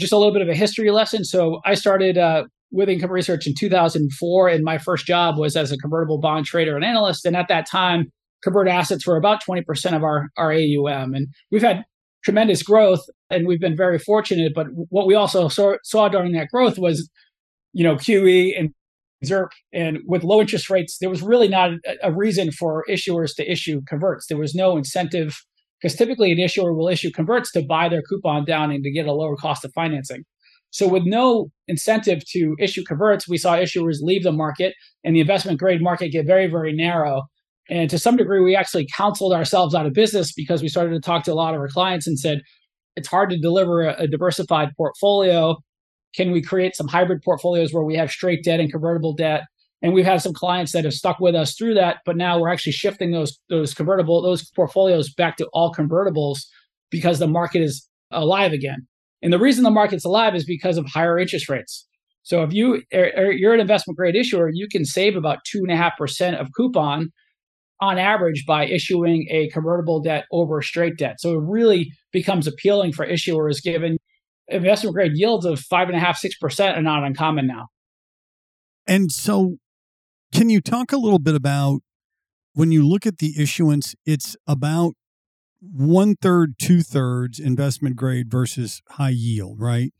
Just 0.00 0.12
a 0.12 0.16
little 0.16 0.32
bit 0.32 0.42
of 0.42 0.48
a 0.48 0.54
history 0.54 0.90
lesson. 0.90 1.24
So 1.24 1.60
I 1.64 1.74
started 1.74 2.18
uh, 2.18 2.44
with 2.70 2.88
income 2.88 3.10
research 3.10 3.46
in 3.46 3.54
2004, 3.58 4.48
and 4.48 4.64
my 4.64 4.78
first 4.78 5.06
job 5.06 5.38
was 5.38 5.56
as 5.56 5.72
a 5.72 5.76
convertible 5.76 6.18
bond 6.18 6.46
trader 6.46 6.76
and 6.76 6.84
analyst. 6.84 7.24
And 7.24 7.36
at 7.36 7.48
that 7.48 7.68
time, 7.68 8.06
converted 8.42 8.72
assets 8.72 9.06
were 9.06 9.16
about 9.16 9.42
20% 9.42 9.94
of 9.94 10.02
our, 10.02 10.28
our 10.36 10.52
AUM. 10.52 11.14
And 11.14 11.28
we've 11.50 11.62
had 11.62 11.84
tremendous 12.24 12.62
growth 12.62 13.04
and 13.30 13.46
we've 13.46 13.60
been 13.60 13.76
very 13.76 13.98
fortunate. 13.98 14.52
But 14.54 14.68
what 14.88 15.06
we 15.06 15.14
also 15.14 15.48
saw, 15.48 15.76
saw 15.82 16.08
during 16.08 16.32
that 16.32 16.48
growth 16.48 16.78
was, 16.78 17.08
you 17.72 17.84
know, 17.84 17.96
QE 17.96 18.58
and 18.58 18.72
ZIRP. 19.24 19.50
And 19.72 19.98
with 20.06 20.24
low 20.24 20.40
interest 20.40 20.70
rates, 20.70 20.98
there 20.98 21.10
was 21.10 21.22
really 21.22 21.48
not 21.48 21.70
a 22.02 22.12
reason 22.12 22.52
for 22.52 22.84
issuers 22.88 23.34
to 23.36 23.50
issue 23.50 23.82
converts. 23.88 24.26
There 24.26 24.38
was 24.38 24.54
no 24.54 24.76
incentive 24.76 25.40
because 25.80 25.96
typically 25.96 26.30
an 26.30 26.38
issuer 26.38 26.72
will 26.72 26.88
issue 26.88 27.10
converts 27.10 27.50
to 27.52 27.62
buy 27.62 27.88
their 27.88 28.02
coupon 28.02 28.44
down 28.44 28.70
and 28.70 28.84
to 28.84 28.90
get 28.90 29.06
a 29.06 29.12
lower 29.12 29.36
cost 29.36 29.64
of 29.64 29.72
financing. 29.72 30.24
So, 30.70 30.88
with 30.88 31.02
no 31.04 31.50
incentive 31.68 32.24
to 32.30 32.56
issue 32.58 32.82
converts, 32.84 33.28
we 33.28 33.36
saw 33.36 33.56
issuers 33.56 34.00
leave 34.00 34.22
the 34.22 34.32
market 34.32 34.74
and 35.04 35.14
the 35.14 35.20
investment 35.20 35.58
grade 35.58 35.82
market 35.82 36.08
get 36.10 36.26
very, 36.26 36.46
very 36.46 36.72
narrow. 36.72 37.24
And 37.68 37.88
to 37.90 37.98
some 37.98 38.16
degree, 38.16 38.40
we 38.40 38.56
actually 38.56 38.88
counseled 38.94 39.32
ourselves 39.32 39.74
out 39.74 39.86
of 39.86 39.92
business 39.92 40.32
because 40.32 40.62
we 40.62 40.68
started 40.68 40.90
to 40.92 41.00
talk 41.00 41.24
to 41.24 41.32
a 41.32 41.34
lot 41.34 41.54
of 41.54 41.60
our 41.60 41.68
clients 41.68 42.06
and 42.06 42.18
said, 42.18 42.42
it's 42.96 43.08
hard 43.08 43.30
to 43.30 43.38
deliver 43.38 43.82
a, 43.82 44.02
a 44.02 44.06
diversified 44.06 44.70
portfolio. 44.76 45.56
Can 46.14 46.30
we 46.30 46.42
create 46.42 46.76
some 46.76 46.88
hybrid 46.88 47.22
portfolios 47.22 47.72
where 47.72 47.84
we 47.84 47.96
have 47.96 48.10
straight 48.10 48.44
debt 48.44 48.60
and 48.60 48.70
convertible 48.70 49.14
debt? 49.14 49.44
And 49.80 49.92
we've 49.92 50.04
had 50.04 50.22
some 50.22 50.32
clients 50.32 50.72
that 50.72 50.84
have 50.84 50.92
stuck 50.92 51.18
with 51.18 51.34
us 51.34 51.56
through 51.56 51.74
that, 51.74 51.98
but 52.04 52.16
now 52.16 52.38
we're 52.38 52.50
actually 52.50 52.72
shifting 52.72 53.10
those 53.10 53.38
those 53.48 53.74
convertible 53.74 54.22
those 54.22 54.48
portfolios 54.50 55.12
back 55.12 55.36
to 55.38 55.48
all 55.52 55.72
convertibles 55.72 56.38
because 56.90 57.18
the 57.18 57.26
market 57.26 57.62
is 57.62 57.88
alive 58.12 58.52
again. 58.52 58.86
And 59.22 59.32
the 59.32 59.40
reason 59.40 59.64
the 59.64 59.70
market's 59.70 60.04
alive 60.04 60.34
is 60.34 60.44
because 60.44 60.78
of 60.78 60.86
higher 60.86 61.18
interest 61.18 61.48
rates. 61.48 61.86
So 62.22 62.44
if 62.44 62.52
you 62.52 62.82
are, 62.94 63.32
you're 63.32 63.54
an 63.54 63.60
investment 63.60 63.96
grade 63.96 64.14
issuer, 64.14 64.50
you 64.52 64.68
can 64.68 64.84
save 64.84 65.16
about 65.16 65.38
two 65.44 65.58
and 65.58 65.72
a 65.72 65.76
half 65.76 65.96
percent 65.96 66.36
of 66.36 66.48
coupon 66.56 67.10
on 67.82 67.98
average 67.98 68.46
by 68.46 68.64
issuing 68.64 69.26
a 69.28 69.48
convertible 69.50 70.00
debt 70.00 70.24
over 70.30 70.62
straight 70.62 70.96
debt. 70.96 71.20
So 71.20 71.34
it 71.34 71.42
really 71.42 71.92
becomes 72.12 72.46
appealing 72.46 72.92
for 72.92 73.04
issuers 73.04 73.60
given 73.60 73.98
investment 74.46 74.94
grade 74.94 75.12
yields 75.16 75.44
of 75.44 75.58
five 75.58 75.88
and 75.88 75.96
a 75.96 76.00
half, 76.00 76.16
six 76.16 76.36
percent 76.38 76.78
are 76.78 76.82
not 76.82 77.02
uncommon 77.02 77.48
now. 77.48 77.66
And 78.86 79.10
so 79.10 79.56
can 80.32 80.48
you 80.48 80.60
talk 80.60 80.92
a 80.92 80.96
little 80.96 81.18
bit 81.18 81.34
about 81.34 81.80
when 82.54 82.70
you 82.70 82.86
look 82.86 83.04
at 83.04 83.18
the 83.18 83.34
issuance, 83.36 83.96
it's 84.06 84.36
about 84.46 84.92
one 85.60 86.14
third, 86.14 86.54
two 86.60 86.82
thirds 86.82 87.40
investment 87.40 87.96
grade 87.96 88.30
versus 88.30 88.80
high 88.90 89.10
yield, 89.10 89.60
right? 89.60 89.92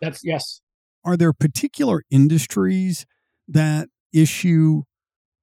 That's 0.00 0.20
yes. 0.22 0.60
Are 1.04 1.16
there 1.16 1.32
particular 1.32 2.02
industries 2.10 3.06
that 3.48 3.88
issue 4.12 4.82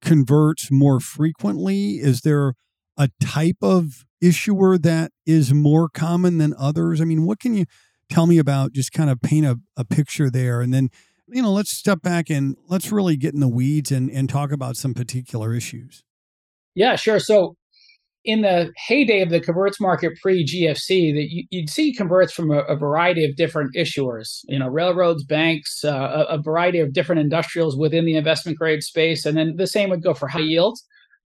converts 0.02 0.70
more 0.70 1.00
frequently? 1.00 1.92
Is 1.94 2.20
there 2.20 2.54
a 2.98 3.08
type 3.20 3.56
of 3.62 4.04
issuer 4.20 4.76
that 4.78 5.12
is 5.26 5.54
more 5.54 5.88
common 5.88 6.38
than 6.38 6.54
others? 6.58 7.00
I 7.00 7.04
mean, 7.04 7.24
what 7.24 7.40
can 7.40 7.54
you 7.54 7.64
tell 8.10 8.26
me 8.26 8.38
about 8.38 8.72
just 8.72 8.92
kind 8.92 9.08
of 9.08 9.22
paint 9.22 9.46
a, 9.46 9.58
a 9.76 9.84
picture 9.84 10.28
there? 10.30 10.60
And 10.60 10.74
then, 10.74 10.90
you 11.28 11.42
know, 11.42 11.52
let's 11.52 11.70
step 11.70 12.02
back 12.02 12.28
and 12.28 12.56
let's 12.68 12.92
really 12.92 13.16
get 13.16 13.32
in 13.32 13.40
the 13.40 13.48
weeds 13.48 13.90
and, 13.90 14.10
and 14.10 14.28
talk 14.28 14.52
about 14.52 14.76
some 14.76 14.92
particular 14.92 15.54
issues. 15.54 16.04
Yeah, 16.74 16.96
sure. 16.96 17.18
So 17.18 17.56
in 18.24 18.42
the 18.42 18.72
heyday 18.76 19.20
of 19.20 19.30
the 19.30 19.40
converts 19.40 19.80
market 19.80 20.12
pre 20.20 20.44
GFC, 20.44 21.12
that 21.14 21.28
you, 21.30 21.44
would 21.52 21.70
see 21.70 21.92
converts 21.92 22.32
from 22.32 22.50
a, 22.50 22.60
a, 22.60 22.76
variety 22.76 23.24
of 23.24 23.36
different 23.36 23.74
issuers, 23.74 24.40
you 24.44 24.58
know, 24.58 24.68
railroads, 24.68 25.24
banks, 25.24 25.84
uh, 25.84 26.26
a, 26.28 26.34
a, 26.34 26.42
variety 26.42 26.78
of 26.78 26.92
different 26.92 27.20
industrials 27.20 27.76
within 27.76 28.04
the 28.04 28.16
investment 28.16 28.58
grade 28.58 28.82
space, 28.82 29.26
and 29.26 29.36
then 29.36 29.56
the 29.56 29.66
same 29.66 29.90
would 29.90 30.02
go 30.02 30.14
for 30.14 30.28
high 30.28 30.40
yields. 30.40 30.84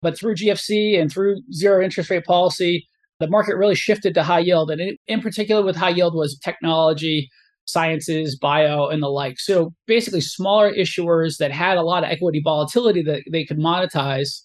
But 0.02 0.18
through 0.18 0.37
GFC 0.37 1.00
and 1.00 1.12
through 1.12 1.37
zero 1.52 1.85
interest 1.85 2.11
rate 2.11 2.25
policy, 2.25 2.88
the 3.20 3.28
market 3.28 3.56
really 3.56 3.75
shifted 3.75 4.14
to 4.14 4.23
high 4.23 4.40
yield, 4.40 4.70
and 4.70 4.99
in 5.06 5.20
particular 5.20 5.62
with 5.62 5.76
high 5.76 5.90
yield 5.90 6.14
was 6.14 6.38
technology, 6.38 7.30
sciences, 7.66 8.37
bio, 8.37 8.88
and 8.88 9.02
the 9.02 9.09
like. 9.09 9.38
So 9.38 9.73
basically, 9.87 10.23
smaller 10.23 10.73
issuers 10.73 11.37
that 11.37 11.52
had 11.52 11.76
a 11.76 11.82
lot 11.82 12.02
of 12.02 12.11
equity 12.11 12.40
volatility 12.42 13.02
that 13.02 13.23
they 13.30 13.44
could 13.44 13.59
monetize 13.59 14.42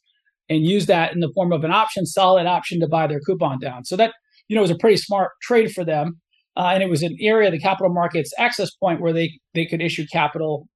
and 0.50 0.66
use 0.66 0.86
that 0.86 1.14
in 1.14 1.20
the 1.20 1.32
form 1.34 1.52
of 1.52 1.64
an 1.64 1.72
option, 1.72 2.06
solid 2.06 2.46
option 2.46 2.80
to 2.80 2.88
buy 2.88 3.08
their 3.08 3.20
coupon 3.20 3.60
down. 3.60 3.86
So 3.86 3.96
that 3.98 4.14
you 4.48 4.56
know 4.56 4.62
was 4.62 4.72
a 4.72 4.78
pretty 4.78 4.98
smart 4.98 5.32
trade 5.42 5.72
for 5.72 5.84
them, 5.84 6.20
uh, 6.56 6.72
and 6.74 6.84
it 6.84 6.90
was 6.90 7.04
an 7.04 7.16
area 7.20 7.48
of 7.48 7.54
the 7.54 7.60
capital 7.60 7.94
markets 7.94 8.32
access 8.38 8.72
point 8.72 9.02
where 9.02 9.14
they 9.14 9.40
they 9.54 9.66
could 9.66 9.82
issue 9.82 10.06
capital 10.12 10.68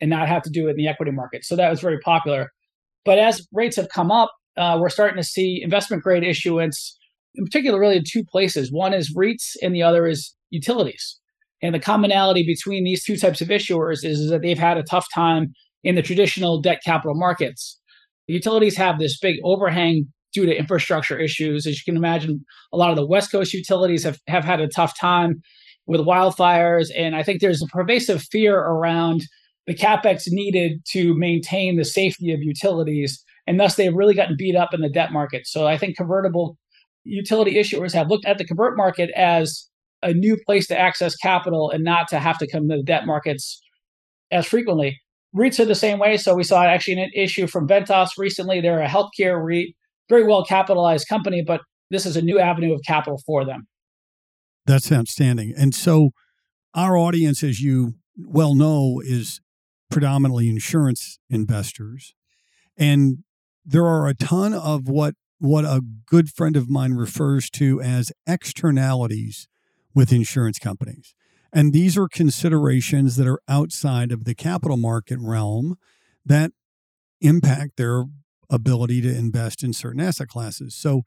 and 0.00 0.10
not 0.10 0.28
have 0.28 0.42
to 0.42 0.50
do 0.50 0.68
it 0.68 0.72
in 0.72 0.76
the 0.76 0.88
equity 0.88 1.10
market. 1.10 1.44
So 1.44 1.56
that 1.56 1.70
was 1.70 1.80
very 1.80 1.98
popular. 2.00 2.50
But 3.04 3.18
as 3.18 3.46
rates 3.52 3.76
have 3.76 3.88
come 3.88 4.10
up, 4.10 4.30
uh, 4.56 4.78
we're 4.80 4.88
starting 4.88 5.16
to 5.16 5.24
see 5.24 5.60
investment 5.62 6.02
grade 6.02 6.24
issuance, 6.24 6.96
in 7.34 7.44
particular, 7.44 7.78
really 7.78 7.96
in 7.96 8.04
two 8.06 8.24
places. 8.24 8.72
One 8.72 8.92
is 8.92 9.14
REITs, 9.14 9.56
and 9.62 9.74
the 9.74 9.82
other 9.82 10.06
is 10.06 10.34
utilities. 10.50 11.18
And 11.62 11.74
the 11.74 11.80
commonality 11.80 12.44
between 12.44 12.84
these 12.84 13.04
two 13.04 13.16
types 13.16 13.40
of 13.40 13.48
issuers 13.48 14.04
is 14.04 14.30
that 14.30 14.42
they've 14.42 14.58
had 14.58 14.78
a 14.78 14.82
tough 14.82 15.06
time 15.12 15.52
in 15.82 15.94
the 15.94 16.02
traditional 16.02 16.60
debt 16.60 16.80
capital 16.84 17.14
markets. 17.14 17.78
The 18.28 18.34
utilities 18.34 18.76
have 18.76 18.98
this 18.98 19.18
big 19.18 19.36
overhang 19.42 20.06
due 20.32 20.46
to 20.46 20.56
infrastructure 20.56 21.18
issues. 21.18 21.66
As 21.66 21.76
you 21.78 21.82
can 21.84 21.96
imagine, 21.96 22.44
a 22.72 22.76
lot 22.76 22.90
of 22.90 22.96
the 22.96 23.06
West 23.06 23.32
Coast 23.32 23.54
utilities 23.54 24.04
have, 24.04 24.18
have 24.28 24.44
had 24.44 24.60
a 24.60 24.68
tough 24.68 24.98
time 24.98 25.40
with 25.86 26.02
wildfires. 26.02 26.90
And 26.96 27.16
I 27.16 27.22
think 27.22 27.40
there's 27.40 27.62
a 27.62 27.66
pervasive 27.66 28.22
fear 28.30 28.58
around 28.58 29.22
the 29.66 29.74
capex 29.74 30.24
needed 30.28 30.82
to 30.90 31.14
maintain 31.14 31.76
the 31.76 31.84
safety 31.84 32.32
of 32.32 32.42
utilities. 32.42 33.22
And 33.46 33.58
thus, 33.58 33.76
they've 33.76 33.94
really 33.94 34.14
gotten 34.14 34.36
beat 34.36 34.54
up 34.54 34.74
in 34.74 34.82
the 34.82 34.90
debt 34.90 35.12
market. 35.12 35.46
So 35.46 35.66
I 35.66 35.78
think 35.78 35.96
convertible 35.96 36.58
utility 37.04 37.54
issuers 37.54 37.94
have 37.94 38.08
looked 38.08 38.26
at 38.26 38.36
the 38.36 38.44
convert 38.44 38.76
market 38.76 39.10
as 39.16 39.66
a 40.02 40.12
new 40.12 40.36
place 40.44 40.66
to 40.68 40.78
access 40.78 41.16
capital 41.16 41.70
and 41.70 41.82
not 41.82 42.08
to 42.08 42.18
have 42.18 42.38
to 42.38 42.46
come 42.46 42.68
to 42.68 42.76
the 42.76 42.82
debt 42.82 43.06
markets 43.06 43.60
as 44.30 44.46
frequently. 44.46 45.00
REITs 45.36 45.60
are 45.60 45.64
the 45.64 45.74
same 45.74 45.98
way. 45.98 46.16
So 46.16 46.34
we 46.34 46.44
saw 46.44 46.64
actually 46.64 47.02
an 47.02 47.10
issue 47.14 47.46
from 47.46 47.68
Ventas 47.68 48.10
recently. 48.16 48.60
They're 48.60 48.82
a 48.82 48.88
healthcare 48.88 49.42
REIT, 49.42 49.74
very 50.08 50.24
well 50.24 50.44
capitalized 50.44 51.08
company, 51.08 51.42
but 51.46 51.60
this 51.90 52.06
is 52.06 52.16
a 52.16 52.22
new 52.22 52.38
avenue 52.38 52.74
of 52.74 52.80
capital 52.86 53.20
for 53.26 53.44
them. 53.44 53.66
That's 54.66 54.92
outstanding. 54.92 55.54
And 55.56 55.74
so 55.74 56.10
our 56.74 56.96
audience, 56.96 57.42
as 57.42 57.60
you 57.60 57.94
well 58.16 58.54
know, 58.54 59.00
is 59.04 59.40
predominantly 59.90 60.48
insurance 60.48 61.18
investors. 61.30 62.14
And 62.76 63.18
there 63.64 63.86
are 63.86 64.06
a 64.06 64.14
ton 64.14 64.54
of 64.54 64.88
what 64.88 65.14
what 65.40 65.64
a 65.64 65.80
good 66.06 66.30
friend 66.30 66.56
of 66.56 66.68
mine 66.68 66.94
refers 66.94 67.48
to 67.48 67.80
as 67.80 68.10
externalities 68.26 69.46
with 69.94 70.12
insurance 70.12 70.58
companies. 70.58 71.14
And 71.52 71.72
these 71.72 71.96
are 71.96 72.08
considerations 72.08 73.16
that 73.16 73.26
are 73.26 73.40
outside 73.48 74.12
of 74.12 74.24
the 74.24 74.34
capital 74.34 74.76
market 74.76 75.18
realm 75.20 75.78
that 76.24 76.52
impact 77.20 77.76
their 77.76 78.04
ability 78.50 79.00
to 79.02 79.08
invest 79.14 79.62
in 79.62 79.72
certain 79.72 80.00
asset 80.00 80.28
classes. 80.28 80.74
So, 80.74 81.02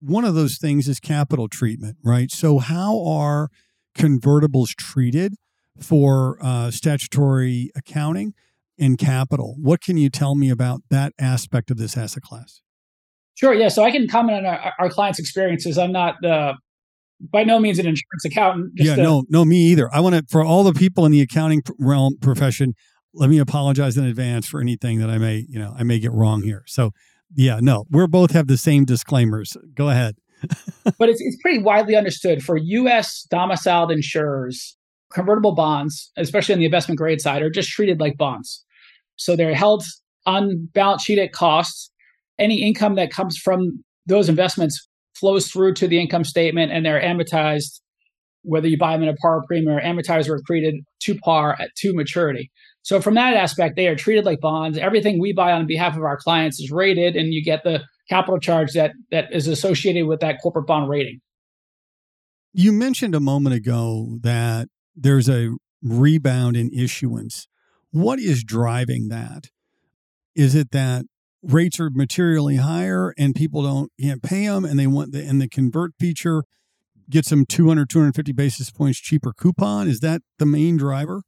one 0.00 0.24
of 0.24 0.34
those 0.34 0.58
things 0.58 0.86
is 0.86 1.00
capital 1.00 1.48
treatment, 1.48 1.96
right? 2.02 2.30
So, 2.30 2.58
how 2.58 3.02
are 3.06 3.48
convertibles 3.96 4.74
treated 4.74 5.34
for 5.80 6.38
uh, 6.42 6.70
statutory 6.70 7.70
accounting 7.74 8.34
and 8.78 8.98
capital? 8.98 9.56
What 9.58 9.80
can 9.80 9.96
you 9.96 10.10
tell 10.10 10.34
me 10.34 10.50
about 10.50 10.82
that 10.90 11.12
aspect 11.18 11.70
of 11.70 11.76
this 11.78 11.96
asset 11.96 12.22
class? 12.22 12.60
Sure. 13.34 13.52
Yeah. 13.52 13.68
So 13.68 13.82
I 13.82 13.90
can 13.90 14.06
comment 14.06 14.38
on 14.38 14.46
our, 14.46 14.72
our 14.78 14.90
clients' 14.90 15.18
experiences. 15.18 15.76
I'm 15.76 15.92
not 15.92 16.16
the 16.22 16.54
by 17.30 17.44
no 17.44 17.58
means 17.58 17.78
an 17.78 17.86
insurance 17.86 18.24
accountant. 18.24 18.72
yeah, 18.76 18.96
no, 18.96 19.24
no, 19.28 19.44
me 19.44 19.56
either. 19.56 19.92
I 19.94 20.00
want 20.00 20.14
to 20.14 20.24
for 20.28 20.42
all 20.42 20.64
the 20.64 20.72
people 20.72 21.06
in 21.06 21.12
the 21.12 21.20
accounting 21.20 21.62
realm 21.78 22.16
profession. 22.20 22.74
Let 23.12 23.30
me 23.30 23.38
apologize 23.38 23.96
in 23.96 24.04
advance 24.04 24.46
for 24.46 24.60
anything 24.60 24.98
that 24.98 25.08
I 25.08 25.18
may, 25.18 25.46
you 25.48 25.58
know, 25.58 25.74
I 25.78 25.84
may 25.84 26.00
get 26.00 26.10
wrong 26.12 26.42
here. 26.42 26.64
So, 26.66 26.90
yeah, 27.32 27.60
no, 27.62 27.84
we're 27.88 28.08
both 28.08 28.32
have 28.32 28.48
the 28.48 28.56
same 28.56 28.84
disclaimers. 28.84 29.56
Go 29.74 29.88
ahead. 29.88 30.16
but 30.98 31.08
it's 31.08 31.20
it's 31.20 31.36
pretty 31.40 31.62
widely 31.62 31.96
understood 31.96 32.42
for 32.42 32.56
U.S. 32.56 33.26
domiciled 33.30 33.90
insurers, 33.90 34.76
convertible 35.12 35.54
bonds, 35.54 36.10
especially 36.16 36.54
on 36.54 36.58
the 36.58 36.64
investment 36.64 36.98
grade 36.98 37.20
side, 37.20 37.42
are 37.42 37.50
just 37.50 37.70
treated 37.70 38.00
like 38.00 38.16
bonds. 38.16 38.64
So 39.16 39.36
they're 39.36 39.54
held 39.54 39.84
on 40.26 40.68
balance 40.74 41.04
sheet 41.04 41.18
at 41.18 41.32
cost. 41.32 41.90
Any 42.38 42.62
income 42.62 42.96
that 42.96 43.12
comes 43.12 43.38
from 43.38 43.84
those 44.06 44.28
investments 44.28 44.88
flows 45.24 45.48
through 45.50 45.72
to 45.72 45.88
the 45.88 45.98
income 45.98 46.22
statement 46.22 46.70
and 46.70 46.84
they're 46.84 47.00
amortized, 47.00 47.80
whether 48.42 48.68
you 48.68 48.76
buy 48.76 48.92
them 48.92 49.02
in 49.02 49.08
a 49.08 49.14
par 49.14 49.42
premium 49.46 49.74
or 49.74 49.80
amortized 49.80 50.28
or 50.28 50.38
accreted 50.38 50.74
to 51.00 51.14
par 51.20 51.56
at 51.58 51.74
to 51.76 51.94
maturity. 51.94 52.50
So 52.82 53.00
from 53.00 53.14
that 53.14 53.32
aspect, 53.32 53.76
they 53.76 53.86
are 53.86 53.96
treated 53.96 54.26
like 54.26 54.40
bonds. 54.40 54.76
Everything 54.76 55.18
we 55.18 55.32
buy 55.32 55.52
on 55.52 55.66
behalf 55.66 55.96
of 55.96 56.02
our 56.02 56.18
clients 56.18 56.60
is 56.60 56.70
rated, 56.70 57.16
and 57.16 57.32
you 57.32 57.42
get 57.42 57.64
the 57.64 57.82
capital 58.10 58.38
charge 58.38 58.74
that 58.74 58.92
that 59.10 59.32
is 59.32 59.48
associated 59.48 60.06
with 60.06 60.20
that 60.20 60.42
corporate 60.42 60.66
bond 60.66 60.90
rating. 60.90 61.22
You 62.52 62.70
mentioned 62.70 63.14
a 63.14 63.20
moment 63.20 63.56
ago 63.56 64.18
that 64.20 64.68
there's 64.94 65.30
a 65.30 65.56
rebound 65.82 66.54
in 66.54 66.70
issuance. 66.70 67.48
What 67.92 68.18
is 68.18 68.44
driving 68.44 69.08
that? 69.08 69.46
Is 70.34 70.54
it 70.54 70.70
that 70.72 71.06
rates 71.46 71.78
are 71.78 71.90
materially 71.90 72.56
higher 72.56 73.14
and 73.18 73.34
people 73.34 73.62
don't 73.62 73.90
can't 74.00 74.22
pay 74.22 74.46
them 74.46 74.64
and 74.64 74.78
they 74.78 74.86
want 74.86 75.12
the 75.12 75.24
and 75.24 75.40
the 75.40 75.48
convert 75.48 75.92
feature 75.98 76.44
gets 77.10 77.30
them 77.30 77.44
200 77.46 77.88
250 77.88 78.32
basis 78.32 78.70
points 78.70 78.98
cheaper 78.98 79.32
coupon. 79.32 79.88
Is 79.88 80.00
that 80.00 80.22
the 80.38 80.46
main 80.46 80.76
driver? 80.76 81.22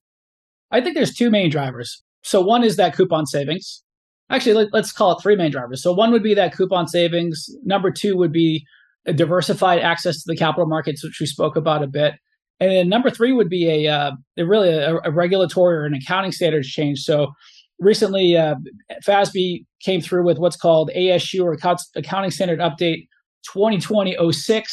I 0.70 0.80
think 0.80 0.94
there's 0.94 1.14
two 1.14 1.30
main 1.30 1.50
drivers. 1.50 2.02
So 2.22 2.40
one 2.40 2.64
is 2.64 2.76
that 2.76 2.96
coupon 2.96 3.26
savings. 3.26 3.82
Actually 4.30 4.68
let, 4.72 4.74
us 4.74 4.90
call 4.90 5.12
it 5.12 5.22
three 5.22 5.36
main 5.36 5.52
drivers. 5.52 5.82
So 5.82 5.92
one 5.92 6.10
would 6.10 6.22
be 6.22 6.34
that 6.34 6.56
coupon 6.56 6.88
savings. 6.88 7.48
Number 7.62 7.90
two 7.90 8.16
would 8.16 8.32
be 8.32 8.64
a 9.06 9.12
diversified 9.12 9.80
access 9.80 10.16
to 10.16 10.24
the 10.26 10.36
capital 10.36 10.66
markets 10.66 11.04
which 11.04 11.18
we 11.20 11.26
spoke 11.26 11.54
about 11.54 11.84
a 11.84 11.86
bit. 11.86 12.14
And 12.58 12.70
then 12.70 12.88
number 12.88 13.10
three 13.10 13.32
would 13.32 13.50
be 13.50 13.86
a, 13.86 13.92
uh, 13.92 14.12
really 14.38 14.70
a, 14.70 14.96
a 15.04 15.10
regulatory 15.12 15.76
or 15.76 15.84
an 15.84 15.94
accounting 15.94 16.32
standards 16.32 16.68
change. 16.68 17.00
So 17.00 17.28
recently 17.78 18.36
uh, 18.36 18.56
FASB 19.04 19.64
came 19.80 20.00
through 20.00 20.24
with 20.24 20.38
what's 20.38 20.56
called 20.56 20.90
ASU 20.96 21.44
or 21.44 21.52
Accounting 21.96 22.30
Standard 22.30 22.60
Update 22.60 23.06
2020-06, 23.54 24.64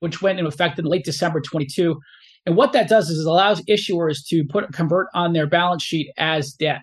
which 0.00 0.22
went 0.22 0.38
into 0.38 0.48
effect 0.48 0.78
in 0.78 0.84
late 0.84 1.04
December 1.04 1.40
22. 1.40 1.98
And 2.44 2.56
what 2.56 2.72
that 2.72 2.88
does 2.88 3.08
is 3.08 3.24
it 3.24 3.28
allows 3.28 3.62
issuers 3.62 4.18
to 4.28 4.44
put 4.44 4.72
convert 4.72 5.08
on 5.14 5.32
their 5.32 5.46
balance 5.46 5.82
sheet 5.82 6.10
as 6.18 6.52
debt. 6.52 6.80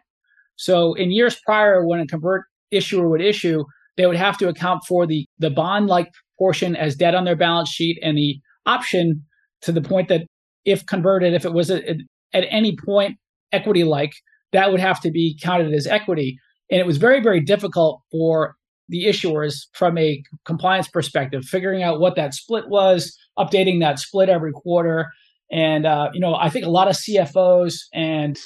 So 0.56 0.94
in 0.94 1.12
years 1.12 1.40
prior, 1.46 1.86
when 1.86 2.00
a 2.00 2.08
convert 2.08 2.44
issuer 2.72 3.10
would 3.10 3.22
issue, 3.22 3.66
they 3.98 4.06
would 4.06 4.16
have 4.16 4.38
to 4.38 4.48
account 4.48 4.84
for 4.88 5.06
the 5.06 5.26
the 5.40 5.50
bond 5.50 5.88
like 5.88 6.10
portion 6.38 6.76
as 6.76 6.96
debt 6.96 7.16
on 7.16 7.26
their 7.26 7.36
balance 7.36 7.70
sheet 7.70 8.00
and 8.02 8.18
the 8.18 8.40
option 8.66 9.26
to 9.62 9.74
the 9.74 9.82
point 9.82 10.08
that 10.08 10.26
if 10.64 10.86
converted, 10.86 11.34
if 11.34 11.44
it 11.44 11.54
was 11.54 11.70
a, 11.70 11.98
at 12.34 12.46
any 12.50 12.76
point 12.78 13.18
equity 13.52 13.84
like, 13.84 14.14
that 14.52 14.72
would 14.72 14.80
have 14.80 15.00
to 15.02 15.12
be 15.12 15.38
counted 15.42 15.74
as 15.74 15.88
equity. 15.88 16.38
And 16.72 16.80
it 16.80 16.86
was 16.86 16.98
very, 16.98 17.22
very 17.22 17.40
difficult 17.40 18.02
for 18.12 18.56
the 18.88 19.06
issuers 19.06 19.68
from 19.74 19.98
a 19.98 20.24
compliance 20.46 20.88
perspective, 20.88 21.46
figuring 21.46 21.84
out 21.84 22.00
what 22.00 22.16
that 22.16 22.34
split 22.34 22.70
was, 22.70 23.16
updating 23.38 23.80
that 23.80 24.00
split 24.00 24.30
every 24.30 24.52
quarter. 24.52 25.08
And, 25.52 25.86
uh, 25.86 26.10
you 26.14 26.20
know, 26.20 26.36
I 26.36 26.50
think 26.50 26.66
a 26.66 26.70
lot 26.70 26.88
of 26.88 26.96
CFOs 26.96 27.76
and 27.94 28.38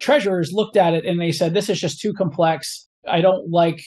treasurers 0.00 0.52
looked 0.52 0.76
at 0.76 0.94
it 0.94 1.04
and 1.04 1.20
they 1.20 1.32
said, 1.32 1.54
this 1.54 1.68
is 1.68 1.80
just 1.80 2.00
too 2.00 2.12
complex. 2.12 2.86
I 3.06 3.20
don't 3.20 3.50
like 3.50 3.82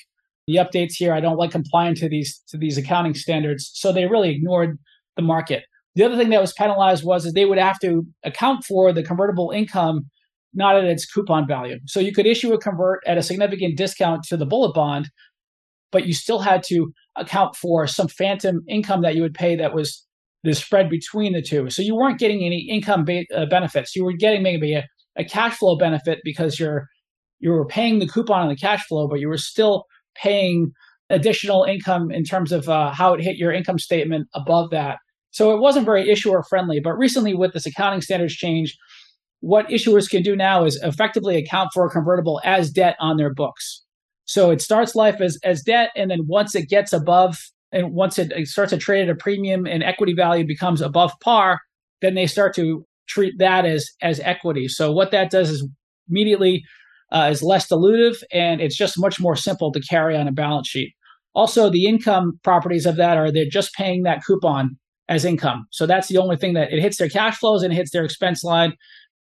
the 0.47 0.55
updates 0.55 0.93
here. 0.93 1.13
I 1.13 1.19
don't 1.19 1.37
like 1.37 1.51
complying 1.51 1.95
to 1.95 2.09
these 2.09 2.41
to 2.49 2.57
these 2.57 2.77
accounting 2.77 3.13
standards. 3.13 3.71
So 3.73 3.91
they 3.91 4.05
really 4.07 4.29
ignored 4.29 4.77
the 5.15 5.21
market. 5.21 5.63
The 5.95 6.03
other 6.03 6.17
thing 6.17 6.29
that 6.29 6.41
was 6.41 6.53
penalized 6.53 7.03
was 7.03 7.23
that 7.23 7.35
they 7.35 7.45
would 7.45 7.57
have 7.57 7.79
to 7.79 8.05
account 8.23 8.63
for 8.63 8.93
the 8.93 9.03
convertible 9.03 9.51
income 9.51 10.09
not 10.53 10.75
at 10.75 10.85
its 10.85 11.05
coupon 11.05 11.47
value. 11.47 11.77
So 11.85 11.99
you 11.99 12.13
could 12.13 12.25
issue 12.25 12.53
a 12.53 12.59
convert 12.59 13.01
at 13.05 13.17
a 13.17 13.23
significant 13.23 13.77
discount 13.77 14.23
to 14.23 14.37
the 14.37 14.45
bullet 14.45 14.73
bond, 14.73 15.09
but 15.91 16.05
you 16.05 16.13
still 16.13 16.39
had 16.39 16.63
to 16.63 16.91
account 17.17 17.55
for 17.55 17.87
some 17.87 18.07
phantom 18.07 18.61
income 18.67 19.01
that 19.01 19.15
you 19.15 19.21
would 19.21 19.33
pay 19.33 19.55
that 19.55 19.73
was 19.73 20.05
the 20.43 20.53
spread 20.55 20.89
between 20.89 21.33
the 21.33 21.41
two. 21.41 21.69
So 21.69 21.81
you 21.81 21.95
weren't 21.95 22.19
getting 22.19 22.43
any 22.43 22.67
income 22.69 23.05
ba- 23.05 23.25
uh, 23.35 23.45
benefits. 23.45 23.95
You 23.95 24.03
were 24.03 24.13
getting 24.13 24.43
maybe 24.43 24.73
a, 24.73 24.87
a 25.17 25.23
cash 25.23 25.57
flow 25.57 25.77
benefit 25.77 26.19
because 26.23 26.59
you're 26.59 26.87
you 27.39 27.49
were 27.49 27.65
paying 27.65 27.99
the 27.99 28.07
coupon 28.07 28.43
on 28.43 28.49
the 28.49 28.55
cash 28.55 28.85
flow, 28.85 29.07
but 29.07 29.19
you 29.19 29.27
were 29.27 29.37
still 29.37 29.85
paying 30.15 30.71
additional 31.09 31.63
income 31.63 32.11
in 32.11 32.23
terms 32.23 32.51
of 32.51 32.69
uh, 32.69 32.91
how 32.91 33.13
it 33.13 33.21
hit 33.21 33.37
your 33.37 33.51
income 33.51 33.79
statement 33.79 34.27
above 34.33 34.69
that. 34.69 34.97
So 35.31 35.53
it 35.53 35.59
wasn't 35.59 35.85
very 35.85 36.09
issuer 36.09 36.43
friendly. 36.43 36.79
But 36.79 36.97
recently, 36.97 37.33
with 37.33 37.53
this 37.53 37.65
accounting 37.65 38.01
standards 38.01 38.35
change, 38.35 38.77
what 39.41 39.67
issuers 39.69 40.09
can 40.09 40.21
do 40.23 40.35
now 40.35 40.63
is 40.63 40.79
effectively 40.83 41.35
account 41.35 41.69
for 41.73 41.85
a 41.85 41.89
convertible 41.89 42.39
as 42.43 42.71
debt 42.71 42.95
on 42.99 43.17
their 43.17 43.33
books. 43.33 43.83
So 44.25 44.51
it 44.51 44.61
starts 44.61 44.95
life 44.95 45.19
as, 45.19 45.37
as 45.43 45.61
debt, 45.61 45.89
and 45.95 46.09
then 46.09 46.21
once 46.27 46.55
it 46.55 46.69
gets 46.69 46.93
above, 46.93 47.37
and 47.71 47.93
once 47.93 48.17
it, 48.17 48.31
starts 48.47 48.69
to 48.69 48.77
trade 48.77 49.09
at 49.09 49.09
a 49.09 49.15
premium 49.15 49.65
and 49.65 49.83
equity 49.83 50.13
value 50.13 50.45
becomes 50.45 50.79
above 50.79 51.11
par, 51.21 51.59
then 52.01 52.15
they 52.15 52.27
start 52.27 52.55
to 52.55 52.85
treat 53.07 53.33
that 53.39 53.65
as 53.65 53.89
as 54.01 54.19
equity. 54.21 54.67
So 54.67 54.91
what 54.91 55.11
that 55.11 55.31
does 55.31 55.49
is 55.49 55.67
immediately 56.09 56.63
uh, 57.11 57.29
is 57.31 57.43
less 57.43 57.67
dilutive, 57.67 58.21
and 58.31 58.61
it's 58.61 58.77
just 58.77 58.99
much 58.99 59.19
more 59.19 59.35
simple 59.35 59.71
to 59.71 59.81
carry 59.81 60.15
on 60.15 60.27
a 60.27 60.31
balance 60.31 60.67
sheet. 60.67 60.93
Also, 61.33 61.69
the 61.69 61.85
income 61.85 62.39
properties 62.43 62.85
of 62.85 62.97
that 62.97 63.17
are 63.17 63.31
they're 63.31 63.45
just 63.49 63.73
paying 63.73 64.03
that 64.03 64.23
coupon 64.25 64.77
as 65.09 65.25
income. 65.25 65.65
So 65.71 65.85
that's 65.85 66.07
the 66.07 66.17
only 66.17 66.37
thing 66.37 66.53
that 66.53 66.71
it 66.71 66.81
hits 66.81 66.97
their 66.97 67.09
cash 67.09 67.37
flows 67.37 67.63
and 67.63 67.73
it 67.73 67.75
hits 67.75 67.91
their 67.91 68.05
expense 68.05 68.43
line 68.43 68.73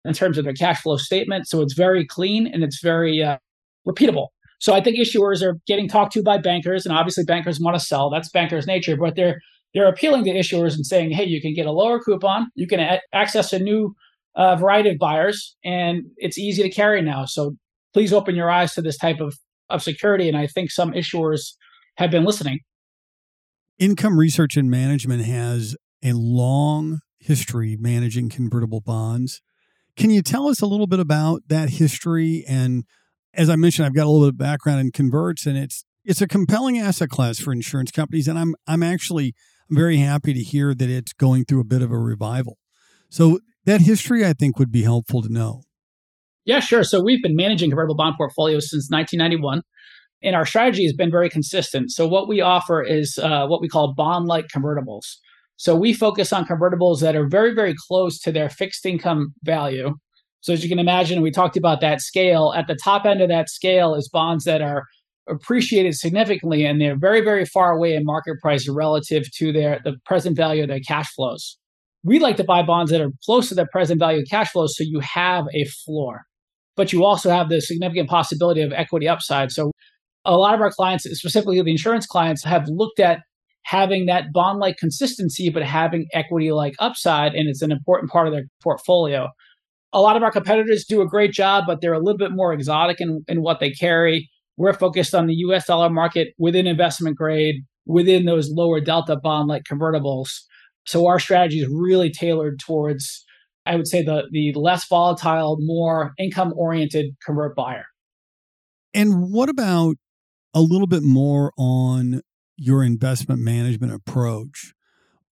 in 0.04 0.12
terms 0.14 0.38
of 0.38 0.45
their 0.45 0.54
cash 0.54 0.80
flow 0.80 0.97
statement. 0.97 1.47
So 1.47 1.61
it's 1.61 1.75
very 1.75 2.07
clean 2.07 2.47
and 2.47 2.62
it's 2.62 2.80
very 2.80 3.23
uh, 3.23 3.38
repeatable. 3.87 4.28
So 4.59 4.75
I 4.75 4.83
think 4.83 4.99
issuers 4.99 5.42
are 5.42 5.59
getting 5.66 5.88
talked 5.88 6.12
to 6.14 6.23
by 6.23 6.38
bankers, 6.38 6.85
and 6.85 6.95
obviously 6.95 7.25
bankers 7.25 7.59
want 7.61 7.78
to 7.78 7.85
sell. 7.85 8.11
That's 8.11 8.28
bankers' 8.30 8.66
nature, 8.66 8.97
but 8.97 9.16
they're 9.16 9.40
they're 9.73 9.88
appealing 9.88 10.25
to 10.25 10.30
issuers 10.30 10.75
and 10.75 10.85
saying, 10.85 11.12
"Hey, 11.12 11.25
you 11.25 11.40
can 11.40 11.54
get 11.54 11.66
a 11.66 11.73
lower 11.73 12.00
coupon, 12.00 12.49
you 12.57 12.66
can 12.66 12.80
a- 12.80 13.00
access 13.12 13.52
a 13.52 13.59
new 13.59 13.95
a 14.37 14.57
variety 14.57 14.90
of 14.90 14.99
buyers, 14.99 15.57
and 15.64 16.04
it's 16.16 16.38
easy 16.38 16.62
to 16.62 16.71
carry 16.71 17.02
now. 17.02 17.25
So 17.25 17.57
please 17.92 18.12
open 18.12 18.35
your 18.35 18.50
eyes 18.50 18.75
to 18.75 18.83
this 18.83 18.97
type 18.97 19.21
of, 19.21 19.37
of 19.69 19.83
security. 19.83 20.28
And 20.28 20.37
I 20.37 20.47
think 20.47 20.71
some 20.71 20.92
issuers 20.92 21.54
have 21.97 22.11
been 22.11 22.25
listening. 22.25 22.61
Income 23.78 24.19
Research 24.19 24.57
and 24.57 24.71
Management 24.71 25.25
has 25.25 25.76
a 26.02 26.12
long 26.12 27.00
history 27.19 27.76
managing 27.78 28.28
convertible 28.28 28.80
bonds. 28.80 29.42
Can 30.00 30.09
you 30.09 30.23
tell 30.23 30.49
us 30.49 30.62
a 30.62 30.66
little 30.66 30.87
bit 30.87 30.99
about 30.99 31.42
that 31.49 31.69
history? 31.69 32.42
And 32.49 32.85
as 33.35 33.50
I 33.50 33.57
mentioned, 33.57 33.85
I've 33.85 33.95
got 33.95 34.07
a 34.07 34.11
little 34.11 34.28
bit 34.28 34.35
of 34.35 34.38
background 34.38 34.80
in 34.80 34.92
converts, 34.92 35.45
and 35.45 35.59
it's 35.59 35.85
it's 36.07 36.23
a 36.23 36.26
compelling 36.26 36.78
asset 36.78 37.11
class 37.11 37.38
for 37.38 37.52
insurance 37.52 37.90
companies. 37.90 38.26
And 38.26 38.38
I'm 38.38 38.54
I'm 38.66 38.83
actually 38.83 39.35
very 39.69 39.99
happy 39.99 40.33
to 40.33 40.40
hear 40.40 40.75
that 40.75 40.88
it's 40.88 41.12
going 41.12 41.45
through 41.45 41.61
a 41.61 41.64
bit 41.64 41.83
of 41.83 41.92
a 41.92 41.99
revival. 41.99 42.57
So 43.11 43.40
that 43.66 43.83
history, 43.83 44.25
I 44.25 44.33
think, 44.33 44.59
would 44.59 44.73
be 44.73 44.85
helpful 44.85 45.21
to 45.21 45.30
know. 45.30 45.64
Yeah, 46.47 46.61
sure. 46.61 46.83
So 46.83 47.02
we've 47.02 47.23
been 47.23 47.37
managing 47.37 47.69
convertible 47.69 47.97
bond 47.97 48.14
portfolios 48.16 48.71
since 48.71 48.88
1991, 48.90 49.61
and 50.23 50.35
our 50.35 50.47
strategy 50.47 50.85
has 50.85 50.95
been 50.95 51.11
very 51.11 51.28
consistent. 51.28 51.90
So 51.90 52.09
what 52.09 52.26
we 52.26 52.40
offer 52.40 52.83
is 52.83 53.19
uh, 53.23 53.47
what 53.49 53.61
we 53.61 53.69
call 53.69 53.92
bond-like 53.95 54.47
convertibles. 54.49 55.16
So 55.61 55.76
we 55.76 55.93
focus 55.93 56.33
on 56.33 56.47
convertibles 56.47 57.02
that 57.02 57.14
are 57.14 57.29
very, 57.29 57.52
very 57.52 57.75
close 57.87 58.19
to 58.21 58.33
their 58.33 58.49
fixed 58.49 58.87
income 58.87 59.35
value. 59.43 59.93
So 60.40 60.55
as 60.55 60.62
you 60.62 60.71
can 60.71 60.79
imagine, 60.79 61.21
we 61.21 61.31
talked 61.31 61.59
about 61.59 61.83
that 61.83 62.00
scale. 62.00 62.55
At 62.57 62.67
the 62.67 62.79
top 62.83 63.05
end 63.05 63.21
of 63.21 63.29
that 63.29 63.50
scale 63.50 63.95
is 63.95 64.09
bonds 64.09 64.45
that 64.45 64.62
are 64.62 64.85
appreciated 65.29 65.95
significantly 65.97 66.64
and 66.64 66.81
they're 66.81 66.97
very, 66.99 67.21
very 67.21 67.45
far 67.45 67.73
away 67.73 67.95
in 67.95 68.07
market 68.07 68.40
price 68.40 68.67
relative 68.71 69.31
to 69.33 69.52
their 69.52 69.81
the 69.85 69.97
present 70.07 70.35
value 70.35 70.62
of 70.62 70.71
their 70.71 70.81
cash 70.81 71.12
flows. 71.14 71.59
We 72.05 72.21
like 72.21 72.38
to 72.38 72.45
buy 72.45 72.62
bonds 72.62 72.90
that 72.90 73.02
are 73.02 73.11
close 73.26 73.50
to 73.50 73.55
the 73.55 73.67
present 73.67 73.99
value 73.99 74.21
of 74.21 74.29
cash 74.31 74.50
flows 74.52 74.75
so 74.75 74.83
you 74.83 75.00
have 75.00 75.45
a 75.52 75.67
floor. 75.85 76.23
But 76.75 76.90
you 76.90 77.05
also 77.05 77.29
have 77.29 77.50
the 77.50 77.61
significant 77.61 78.09
possibility 78.09 78.62
of 78.62 78.73
equity 78.73 79.09
upside. 79.09 79.52
So 79.52 79.73
a 80.25 80.38
lot 80.38 80.55
of 80.55 80.62
our 80.62 80.71
clients, 80.71 81.05
specifically 81.19 81.61
the 81.61 81.71
insurance 81.71 82.07
clients, 82.07 82.45
have 82.45 82.64
looked 82.67 82.99
at 82.99 83.21
having 83.62 84.07
that 84.07 84.33
bond 84.33 84.59
like 84.59 84.76
consistency, 84.76 85.50
but 85.50 85.62
having 85.62 86.07
equity 86.12 86.52
like 86.52 86.75
upside, 86.79 87.35
and 87.35 87.49
it's 87.49 87.62
an 87.62 87.73
important 87.73 88.11
part 88.11 88.26
of 88.26 88.33
their 88.33 88.45
portfolio. 88.62 89.29
A 89.93 90.00
lot 90.00 90.17
of 90.17 90.23
our 90.23 90.31
competitors 90.31 90.85
do 90.85 91.02
a 91.02 91.09
great 91.09 91.33
job, 91.33 91.64
but 91.67 91.81
they're 91.81 91.93
a 91.93 91.99
little 91.99 92.19
bit 92.19 92.33
more 92.33 92.52
exotic 92.52 93.00
in, 93.00 93.25
in 93.29 93.43
what 93.43 93.61
they 93.61 93.71
carry. 93.71 94.31
We're 94.57 94.73
focused 94.73 95.14
on 95.14 95.26
the 95.26 95.35
US 95.35 95.67
dollar 95.67 95.90
market 95.90 96.29
within 96.38 96.67
investment 96.67 97.17
grade, 97.17 97.57
within 97.87 98.25
those 98.25 98.50
lower 98.50 98.81
delta 98.81 99.17
bond 99.17 99.49
like 99.49 99.64
convertibles. 99.64 100.29
So 100.87 101.07
our 101.07 101.19
strategy 101.19 101.61
is 101.61 101.69
really 101.71 102.11
tailored 102.11 102.59
towards, 102.59 103.25
I 103.67 103.76
would 103.76 103.87
say, 103.87 104.02
the, 104.02 104.25
the 104.31 104.52
less 104.55 104.87
volatile, 104.88 105.59
more 105.61 106.12
income 106.19 106.52
oriented 106.57 107.17
convert 107.25 107.57
buyer. 107.57 107.87
And 108.95 109.31
what 109.31 109.49
about 109.49 109.97
a 110.55 110.61
little 110.61 110.87
bit 110.87 111.02
more 111.02 111.52
on 111.57 112.23
your 112.61 112.85
investment 112.85 113.40
management 113.40 113.93
approach? 113.93 114.75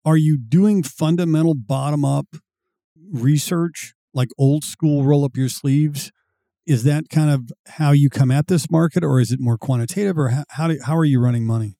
Are 0.05 0.17
you 0.17 0.37
doing 0.37 0.81
fundamental 0.81 1.53
bottom 1.53 2.05
up 2.05 2.37
research, 3.11 3.93
like 4.13 4.29
old 4.37 4.63
school 4.63 5.03
roll 5.03 5.25
up 5.25 5.35
your 5.35 5.49
sleeves? 5.49 6.11
Is 6.65 6.83
that 6.85 7.09
kind 7.09 7.29
of 7.29 7.51
how 7.67 7.91
you 7.91 8.09
come 8.09 8.31
at 8.31 8.47
this 8.47 8.71
market, 8.71 9.03
or 9.03 9.19
is 9.19 9.31
it 9.31 9.39
more 9.41 9.57
quantitative, 9.57 10.17
or 10.17 10.29
how, 10.29 10.43
how, 10.51 10.67
do, 10.67 10.79
how 10.85 10.95
are 10.95 11.05
you 11.05 11.19
running 11.19 11.45
money? 11.45 11.77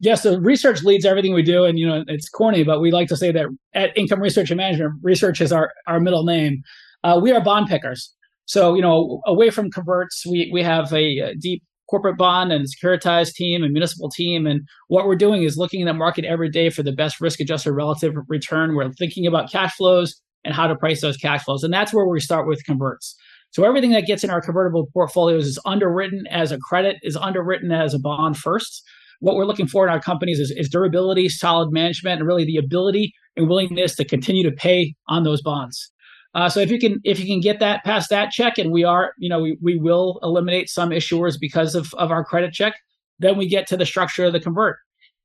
Yeah, 0.00 0.14
so 0.14 0.38
research 0.38 0.82
leads 0.82 1.04
everything 1.04 1.34
we 1.34 1.42
do, 1.42 1.64
and 1.64 1.78
you 1.78 1.86
know 1.86 2.04
it's 2.06 2.28
corny, 2.28 2.64
but 2.64 2.80
we 2.80 2.90
like 2.90 3.08
to 3.08 3.16
say 3.16 3.32
that 3.32 3.46
at 3.74 3.96
Income 3.96 4.20
Research 4.20 4.50
and 4.50 4.58
Management, 4.58 4.94
research 5.02 5.40
is 5.40 5.52
our 5.52 5.72
our 5.86 6.00
middle 6.00 6.24
name. 6.24 6.62
Uh, 7.04 7.18
we 7.22 7.32
are 7.32 7.42
bond 7.42 7.68
pickers. 7.68 8.14
So 8.46 8.74
you 8.74 8.82
know, 8.82 9.20
away 9.26 9.50
from 9.50 9.70
converts, 9.70 10.26
we 10.26 10.50
we 10.52 10.62
have 10.62 10.92
a, 10.92 11.18
a 11.18 11.34
deep 11.34 11.62
corporate 11.88 12.18
bond 12.18 12.52
and 12.52 12.66
securitized 12.66 13.34
team 13.34 13.62
and 13.62 13.72
municipal 13.72 14.08
team. 14.08 14.46
And 14.46 14.62
what 14.88 15.06
we're 15.06 15.16
doing 15.16 15.42
is 15.42 15.56
looking 15.56 15.82
at 15.82 15.86
the 15.86 15.94
market 15.94 16.24
every 16.24 16.50
day 16.50 16.70
for 16.70 16.82
the 16.82 16.92
best 16.92 17.20
risk 17.20 17.40
adjusted 17.40 17.72
relative 17.72 18.14
return. 18.28 18.74
We're 18.74 18.92
thinking 18.92 19.26
about 19.26 19.50
cash 19.50 19.74
flows 19.74 20.20
and 20.44 20.54
how 20.54 20.66
to 20.66 20.76
price 20.76 21.00
those 21.00 21.16
cash 21.16 21.44
flows. 21.44 21.64
And 21.64 21.72
that's 21.72 21.92
where 21.92 22.06
we 22.06 22.20
start 22.20 22.46
with 22.46 22.64
converts. 22.64 23.16
So 23.50 23.64
everything 23.64 23.92
that 23.92 24.06
gets 24.06 24.22
in 24.22 24.30
our 24.30 24.40
convertible 24.40 24.88
portfolios 24.92 25.46
is 25.46 25.58
underwritten 25.64 26.26
as 26.28 26.52
a 26.52 26.58
credit, 26.58 26.96
is 27.02 27.16
underwritten 27.16 27.72
as 27.72 27.94
a 27.94 27.98
bond 27.98 28.36
first. 28.36 28.82
What 29.20 29.36
we're 29.36 29.46
looking 29.46 29.66
for 29.66 29.86
in 29.86 29.90
our 29.90 30.00
companies 30.00 30.38
is, 30.38 30.50
is 30.50 30.68
durability, 30.68 31.28
solid 31.28 31.72
management, 31.72 32.20
and 32.20 32.26
really 32.26 32.44
the 32.44 32.58
ability 32.58 33.14
and 33.36 33.48
willingness 33.48 33.96
to 33.96 34.04
continue 34.04 34.42
to 34.42 34.54
pay 34.54 34.94
on 35.08 35.24
those 35.24 35.40
bonds. 35.40 35.90
Uh, 36.36 36.50
so 36.50 36.60
if 36.60 36.70
you 36.70 36.78
can 36.78 37.00
if 37.02 37.18
you 37.18 37.26
can 37.26 37.40
get 37.40 37.60
that 37.60 37.82
past 37.82 38.10
that 38.10 38.30
check, 38.30 38.58
and 38.58 38.70
we 38.70 38.84
are, 38.84 39.14
you 39.18 39.28
know, 39.28 39.40
we, 39.40 39.56
we 39.62 39.76
will 39.78 40.20
eliminate 40.22 40.68
some 40.68 40.90
issuers 40.90 41.40
because 41.40 41.74
of, 41.74 41.92
of 41.94 42.10
our 42.10 42.22
credit 42.22 42.52
check, 42.52 42.74
then 43.18 43.38
we 43.38 43.48
get 43.48 43.66
to 43.66 43.76
the 43.76 43.86
structure 43.86 44.26
of 44.26 44.34
the 44.34 44.40
convert. 44.40 44.76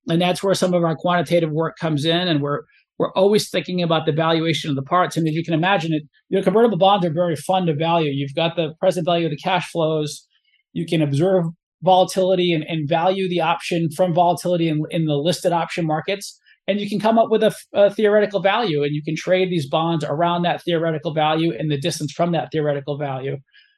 And 0.08 0.22
that's 0.22 0.42
where 0.42 0.56
some 0.56 0.74
of 0.74 0.86
our 0.86 0.96
quantitative 0.96 1.52
work 1.52 1.78
comes 1.78 2.06
in. 2.06 2.30
And 2.30 2.42
we're 2.42 2.62
we're 2.98 3.12
always 3.12 3.50
thinking 3.50 3.84
about 3.84 4.06
the 4.06 4.14
valuation 4.14 4.70
of 4.70 4.78
the 4.78 4.84
parts. 4.84 5.18
And 5.18 5.28
as 5.28 5.34
you 5.34 5.44
can 5.44 5.54
imagine 5.54 5.92
it, 5.94 6.04
you 6.30 6.38
know, 6.38 6.44
convertible 6.44 6.78
bonds 6.78 7.06
are 7.06 7.12
very 7.12 7.36
fun 7.36 7.66
to 7.66 7.76
value. 7.76 8.12
You've 8.12 8.34
got 8.34 8.56
the 8.56 8.74
present 8.80 9.06
value 9.06 9.26
of 9.26 9.32
the 9.32 9.38
cash 9.38 9.70
flows. 9.70 10.26
You 10.72 10.86
can 10.86 11.02
observe 11.02 11.44
volatility 11.84 12.54
and, 12.54 12.64
and 12.70 12.88
value 12.88 13.28
the 13.28 13.42
option 13.42 13.90
from 13.92 14.14
volatility 14.14 14.70
in, 14.70 14.84
in 14.92 15.08
the 15.08 15.16
listed 15.16 15.52
option 15.52 15.86
markets 15.86 16.40
and 16.68 16.80
you 16.80 16.90
can 16.90 17.00
come 17.00 17.18
up 17.18 17.30
with 17.30 17.44
a, 17.44 17.54
a, 17.74 17.90
theoretical 17.90 18.42
value 18.42 18.84
and 18.84 18.94
you 18.94 19.04
can 19.04 19.16
trade 19.16 19.50
these 19.50 19.68
bonds 19.68 20.06
around 20.08 20.44
that 20.44 20.64
theoretical 20.64 21.14
value 21.14 21.54
and 21.58 21.72
the 21.72 21.80
distance 21.80 22.12
from 22.12 22.32
that 22.32 22.50
theoretical 22.52 22.98
value. 22.98 23.38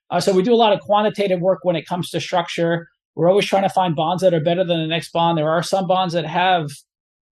Uh, 0.09 0.19
so 0.19 0.33
we 0.33 0.43
do 0.43 0.53
a 0.53 0.55
lot 0.55 0.73
of 0.73 0.79
quantitative 0.81 1.39
work 1.39 1.59
when 1.63 1.75
it 1.75 1.87
comes 1.87 2.09
to 2.09 2.19
structure. 2.19 2.87
We're 3.15 3.29
always 3.29 3.45
trying 3.45 3.63
to 3.63 3.69
find 3.69 3.95
bonds 3.95 4.21
that 4.21 4.33
are 4.33 4.43
better 4.43 4.63
than 4.63 4.79
the 4.79 4.87
next 4.87 5.11
bond. 5.11 5.37
There 5.37 5.49
are 5.49 5.63
some 5.63 5.87
bonds 5.87 6.13
that 6.13 6.25
have 6.25 6.69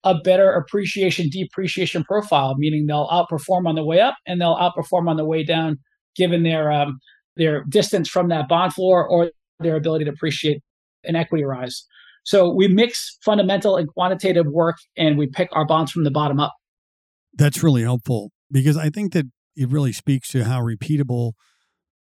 a 0.03 0.15
better 0.15 0.51
appreciation 0.51 1.29
depreciation 1.29 2.03
profile 2.03 2.56
meaning 2.58 2.86
they'll 2.86 3.08
outperform 3.08 3.67
on 3.67 3.75
the 3.75 3.86
way 3.86 4.01
up 4.01 4.15
and 4.27 4.41
they'll 4.41 4.58
outperform 4.58 5.10
on 5.10 5.15
the 5.15 5.25
way 5.25 5.43
down 5.43 5.77
given 6.15 6.43
their 6.43 6.71
um, 6.71 6.99
their 7.38 7.63
distance 7.65 8.10
from 8.10 8.27
that 8.27 8.47
bond 8.47 8.73
floor 8.73 9.08
or 9.08 9.32
their 9.60 9.75
ability 9.75 10.06
to 10.06 10.12
appreciate 10.12 10.62
an 11.06 11.15
equity 11.15 11.43
rise 11.43 11.86
so 12.23 12.49
we 12.49 12.67
mix 12.67 13.17
fundamental 13.23 13.75
and 13.75 13.88
quantitative 13.88 14.45
work 14.47 14.77
and 14.97 15.17
we 15.17 15.27
pick 15.27 15.49
our 15.51 15.65
bonds 15.65 15.91
from 15.91 16.03
the 16.03 16.12
bottom 16.12 16.39
up. 16.39 16.53
That's 17.33 17.63
really 17.63 17.83
helpful 17.83 18.31
because 18.51 18.77
I 18.77 18.89
think 18.89 19.13
that 19.13 19.25
it 19.55 19.69
really 19.69 19.91
speaks 19.91 20.29
to 20.29 20.45
how 20.45 20.62
repeatable 20.62 21.33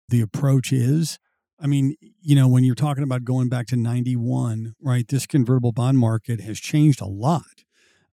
the 0.08 0.20
approach 0.20 0.72
is. 0.72 1.18
I 1.62 1.66
mean, 1.66 1.94
you 2.20 2.34
know, 2.34 2.48
when 2.48 2.64
you're 2.64 2.74
talking 2.74 3.04
about 3.04 3.24
going 3.24 3.48
back 3.48 3.66
to 3.68 3.76
91, 3.76 4.74
right, 4.80 5.06
this 5.06 5.26
convertible 5.26 5.72
bond 5.72 5.98
market 5.98 6.40
has 6.40 6.58
changed 6.58 7.00
a 7.00 7.06
lot. 7.06 7.64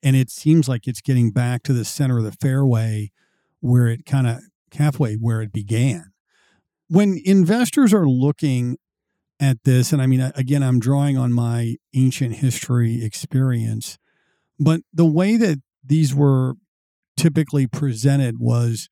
And 0.02 0.16
it 0.16 0.30
seems 0.30 0.68
like 0.68 0.88
it's 0.88 1.02
getting 1.02 1.32
back 1.32 1.64
to 1.64 1.74
the 1.74 1.86
center 1.86 2.18
of 2.18 2.24
the 2.24 2.32
fairway 2.32 3.12
where 3.60 3.88
it 3.88 4.06
kind 4.06 4.28
of 4.28 4.42
halfway 4.74 5.16
where 5.16 5.42
it 5.42 5.54
began. 5.54 6.12
When 6.90 7.20
investors 7.24 7.94
are 7.94 8.08
looking 8.08 8.78
at 9.44 9.58
this, 9.66 9.92
and 9.92 10.02
I 10.02 10.08
mean, 10.08 10.32
again, 10.36 10.64
I'm 10.64 10.80
drawing 10.80 11.18
on 11.18 11.34
my 11.34 11.76
ancient 11.94 12.36
history 12.36 13.04
experience, 13.04 13.98
but 14.58 14.82
the 14.94 15.06
way 15.06 15.36
that 15.36 15.62
these 15.84 16.16
were 16.16 16.54
typically 17.18 17.68
presented 17.68 18.38
was 18.40 18.88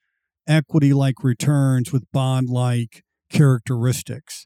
equity 0.46 0.92
like 0.92 1.24
returns 1.24 1.94
with 1.94 2.04
bond 2.12 2.50
like 2.50 3.04
characteristics. 3.30 4.46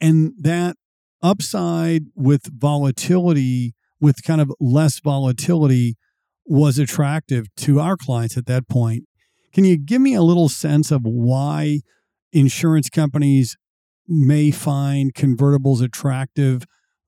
And 0.00 0.32
that 0.40 0.76
upside 1.22 2.06
with 2.16 2.46
volatility, 2.52 3.74
with 4.00 4.24
kind 4.24 4.40
of 4.40 4.52
less 4.58 4.98
volatility, 4.98 5.96
was 6.46 6.80
attractive 6.80 7.46
to 7.58 7.78
our 7.78 7.96
clients 7.96 8.36
at 8.36 8.46
that 8.46 8.68
point. 8.68 9.04
Can 9.52 9.64
you 9.64 9.76
give 9.76 10.00
me 10.00 10.14
a 10.14 10.22
little 10.22 10.48
sense 10.48 10.90
of 10.90 11.02
why 11.04 11.80
insurance 12.32 12.90
companies 12.90 13.56
may 14.08 14.50
find 14.50 15.14
convertibles 15.14 15.82
attractive 15.82 16.64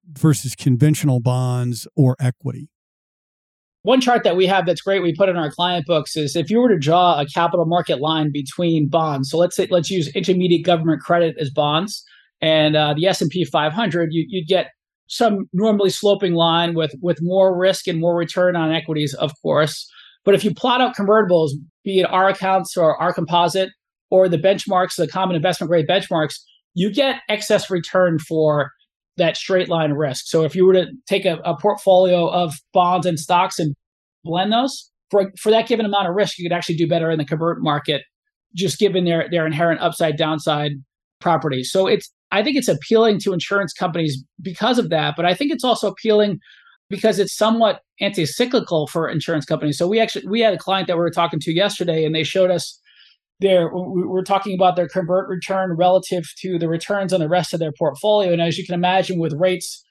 versus 0.06 0.54
conventional 0.54 1.20
bonds 1.20 1.86
or 1.96 2.16
equity? 2.20 2.68
One 3.82 4.00
chart 4.00 4.24
that 4.24 4.36
we 4.36 4.46
have 4.46 4.66
that's 4.66 4.82
great 4.82 5.02
we 5.02 5.14
put 5.14 5.30
in 5.30 5.36
our 5.36 5.50
client 5.50 5.86
books 5.86 6.14
is 6.14 6.36
if 6.36 6.50
you 6.50 6.60
were 6.60 6.68
to 6.68 6.78
draw 6.78 7.18
a 7.18 7.24
capital 7.24 7.64
market 7.64 8.00
line 8.00 8.30
between 8.30 8.88
bonds. 8.88 9.30
So 9.30 9.38
let's 9.38 9.56
say 9.56 9.68
let's 9.70 9.90
use 9.90 10.08
intermediate 10.08 10.66
government 10.66 11.00
credit 11.00 11.36
as 11.40 11.50
bonds 11.50 12.04
and 12.42 12.76
uh, 12.76 12.92
the 12.94 13.06
S&P 13.06 13.44
500 13.44 14.08
you, 14.12 14.26
you'd 14.28 14.46
get 14.46 14.68
some 15.06 15.48
normally 15.52 15.90
sloping 15.90 16.34
line 16.34 16.74
with 16.74 16.94
with 17.00 17.18
more 17.22 17.58
risk 17.58 17.88
and 17.88 17.98
more 17.98 18.14
return 18.14 18.54
on 18.54 18.70
equities 18.70 19.14
of 19.14 19.32
course. 19.40 19.90
But 20.26 20.34
if 20.34 20.44
you 20.44 20.54
plot 20.54 20.82
out 20.82 20.94
convertibles, 20.94 21.52
be 21.82 22.00
it 22.00 22.04
our 22.04 22.28
accounts 22.28 22.76
or 22.76 23.00
our 23.00 23.14
composite 23.14 23.70
or 24.10 24.28
the 24.28 24.36
benchmarks, 24.36 24.96
the 24.96 25.08
common 25.08 25.36
investment 25.36 25.70
grade 25.70 25.88
benchmarks, 25.88 26.34
you 26.74 26.92
get 26.92 27.22
excess 27.28 27.70
return 27.70 28.18
for 28.18 28.70
that 29.16 29.36
straight 29.36 29.68
line 29.68 29.92
risk. 29.92 30.26
So 30.26 30.44
if 30.44 30.54
you 30.54 30.64
were 30.64 30.72
to 30.74 30.86
take 31.06 31.24
a, 31.24 31.36
a 31.44 31.56
portfolio 31.56 32.28
of 32.28 32.54
bonds 32.72 33.06
and 33.06 33.18
stocks 33.18 33.58
and 33.58 33.74
blend 34.24 34.52
those, 34.52 34.90
for 35.10 35.32
for 35.38 35.50
that 35.50 35.66
given 35.66 35.86
amount 35.86 36.08
of 36.08 36.14
risk, 36.14 36.38
you 36.38 36.48
could 36.48 36.56
actually 36.56 36.76
do 36.76 36.88
better 36.88 37.10
in 37.10 37.18
the 37.18 37.24
convert 37.24 37.62
market, 37.62 38.02
just 38.54 38.78
given 38.78 39.04
their 39.04 39.28
their 39.30 39.46
inherent 39.46 39.80
upside 39.80 40.16
downside 40.16 40.72
properties. 41.20 41.70
So 41.70 41.86
it's 41.86 42.10
I 42.30 42.42
think 42.42 42.56
it's 42.56 42.68
appealing 42.68 43.18
to 43.20 43.32
insurance 43.32 43.72
companies 43.72 44.22
because 44.40 44.78
of 44.78 44.88
that, 44.90 45.14
but 45.16 45.26
I 45.26 45.34
think 45.34 45.52
it's 45.52 45.64
also 45.64 45.88
appealing 45.88 46.38
because 46.88 47.18
it's 47.18 47.36
somewhat 47.36 47.80
anti-cyclical 48.00 48.88
for 48.88 49.08
insurance 49.08 49.44
companies. 49.44 49.78
So 49.78 49.86
we 49.86 50.00
actually 50.00 50.26
we 50.28 50.40
had 50.40 50.54
a 50.54 50.58
client 50.58 50.86
that 50.88 50.96
we 50.96 51.00
were 51.00 51.10
talking 51.10 51.40
to 51.40 51.52
yesterday, 51.52 52.04
and 52.04 52.14
they 52.14 52.24
showed 52.24 52.50
us 52.50 52.79
their 53.40 53.70
we're 53.72 54.22
talking 54.22 54.54
about 54.54 54.76
their 54.76 54.88
convert 54.88 55.28
return 55.28 55.74
relative 55.76 56.24
to 56.42 56.58
the 56.58 56.68
returns 56.68 57.12
on 57.12 57.20
the 57.20 57.28
rest 57.28 57.52
of 57.52 57.60
their 57.60 57.72
portfolio. 57.72 58.32
And 58.32 58.42
as 58.42 58.58
you 58.58 58.64
can 58.64 58.74
imagine, 58.74 59.18
with 59.18 59.34
rates 59.38 59.84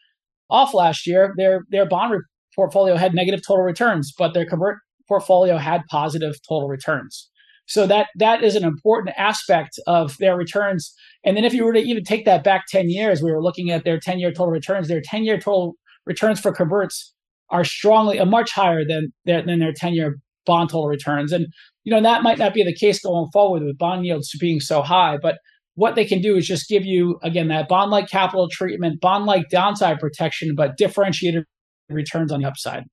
off 0.49 0.73
last 0.73 1.05
year, 1.05 1.33
their 1.37 1.61
their 1.69 1.87
bond 1.87 2.21
portfolio 2.55 2.95
had 2.95 3.13
negative 3.13 3.41
total 3.45 3.63
returns, 3.63 4.13
but 4.17 4.33
their 4.33 4.45
convert 4.45 4.77
portfolio 5.07 5.57
had 5.57 5.81
positive 5.89 6.35
total 6.47 6.67
returns. 6.67 7.29
So 7.65 7.85
that 7.87 8.07
that 8.15 8.43
is 8.43 8.55
an 8.55 8.63
important 8.63 9.15
aspect 9.17 9.79
of 9.85 10.17
their 10.17 10.35
returns. 10.35 10.93
And 11.23 11.37
then 11.37 11.45
if 11.45 11.53
you 11.53 11.63
were 11.65 11.73
to 11.73 11.79
even 11.79 12.03
take 12.03 12.25
that 12.25 12.43
back 12.43 12.65
10 12.69 12.89
years, 12.89 13.21
we 13.21 13.31
were 13.31 13.43
looking 13.43 13.69
at 13.69 13.83
their 13.83 13.99
10-year 13.99 14.31
total 14.31 14.51
returns. 14.51 14.87
Their 14.87 15.01
10-year 15.01 15.37
total 15.39 15.73
returns 16.05 16.39
for 16.39 16.51
converts 16.51 17.13
are 17.51 17.63
strongly 17.63 18.17
a 18.17 18.25
much 18.25 18.51
higher 18.51 18.83
than 18.85 19.13
their 19.25 19.43
than 19.43 19.59
their 19.59 19.73
10-year 19.73 20.17
bond 20.49 20.69
total 20.69 20.87
returns. 20.87 21.31
And 21.31 21.47
you 21.83 21.91
know 21.91 22.01
that 22.01 22.23
might 22.23 22.37
not 22.37 22.53
be 22.53 22.63
the 22.63 22.73
case 22.73 22.99
going 22.99 23.29
forward 23.31 23.63
with 23.63 23.77
bond 23.77 24.05
yields 24.05 24.35
being 24.39 24.59
so 24.59 24.81
high, 24.81 25.17
but 25.21 25.37
what 25.75 25.95
they 25.95 26.03
can 26.03 26.21
do 26.21 26.35
is 26.35 26.45
just 26.45 26.67
give 26.67 26.85
you 26.85 27.19
again 27.23 27.47
that 27.49 27.69
bond 27.69 27.91
like 27.91 28.09
capital 28.09 28.49
treatment, 28.51 28.99
bond 28.99 29.25
like 29.25 29.49
downside 29.49 29.99
protection, 29.99 30.55
but 30.55 30.77
differentiated 30.77 31.43
returns 31.89 32.31
on 32.31 32.41
the 32.41 32.47
upside. 32.47 32.83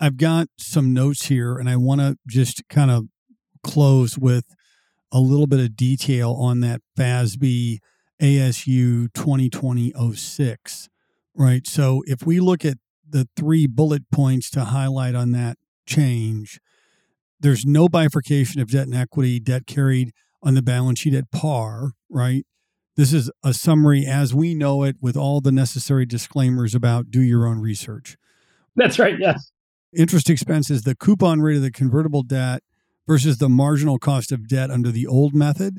I've 0.00 0.16
got 0.16 0.48
some 0.58 0.94
notes 0.94 1.26
here 1.26 1.58
and 1.58 1.68
I 1.68 1.76
want 1.76 2.00
to 2.00 2.16
just 2.26 2.62
kind 2.68 2.90
of 2.90 3.06
close 3.62 4.16
with 4.16 4.44
a 5.12 5.20
little 5.20 5.46
bit 5.46 5.60
of 5.60 5.76
detail 5.76 6.32
on 6.32 6.60
that 6.60 6.80
FASB 6.96 7.78
ASU 8.20 9.12
2020 9.14 9.92
06 10.14 10.88
right? 11.38 11.66
So 11.66 12.02
if 12.06 12.26
we 12.26 12.40
look 12.40 12.64
at 12.64 12.76
the 13.08 13.28
three 13.36 13.66
bullet 13.66 14.10
points 14.10 14.50
to 14.50 14.64
highlight 14.64 15.14
on 15.14 15.30
that 15.32 15.56
change, 15.86 16.60
there's 17.40 17.64
no 17.64 17.88
bifurcation 17.88 18.60
of 18.60 18.70
debt 18.70 18.86
and 18.86 18.94
equity, 18.94 19.40
debt 19.40 19.66
carried 19.66 20.12
on 20.42 20.54
the 20.54 20.62
balance 20.62 21.00
sheet 21.00 21.14
at 21.14 21.30
par, 21.30 21.92
right? 22.08 22.44
This 22.96 23.12
is 23.12 23.30
a 23.44 23.54
summary 23.54 24.04
as 24.06 24.34
we 24.34 24.54
know 24.54 24.82
it 24.82 24.96
with 25.00 25.16
all 25.16 25.40
the 25.40 25.52
necessary 25.52 26.04
disclaimers 26.04 26.74
about 26.74 27.10
do 27.10 27.20
your 27.20 27.46
own 27.46 27.60
research. 27.60 28.16
That's 28.74 28.98
right, 28.98 29.14
yes. 29.18 29.52
Interest 29.96 30.28
expense 30.28 30.70
is 30.70 30.82
the 30.82 30.96
coupon 30.96 31.40
rate 31.40 31.56
of 31.56 31.62
the 31.62 31.70
convertible 31.70 32.22
debt 32.22 32.62
versus 33.06 33.38
the 33.38 33.48
marginal 33.48 33.98
cost 33.98 34.32
of 34.32 34.48
debt 34.48 34.70
under 34.70 34.90
the 34.90 35.06
old 35.06 35.34
method, 35.34 35.78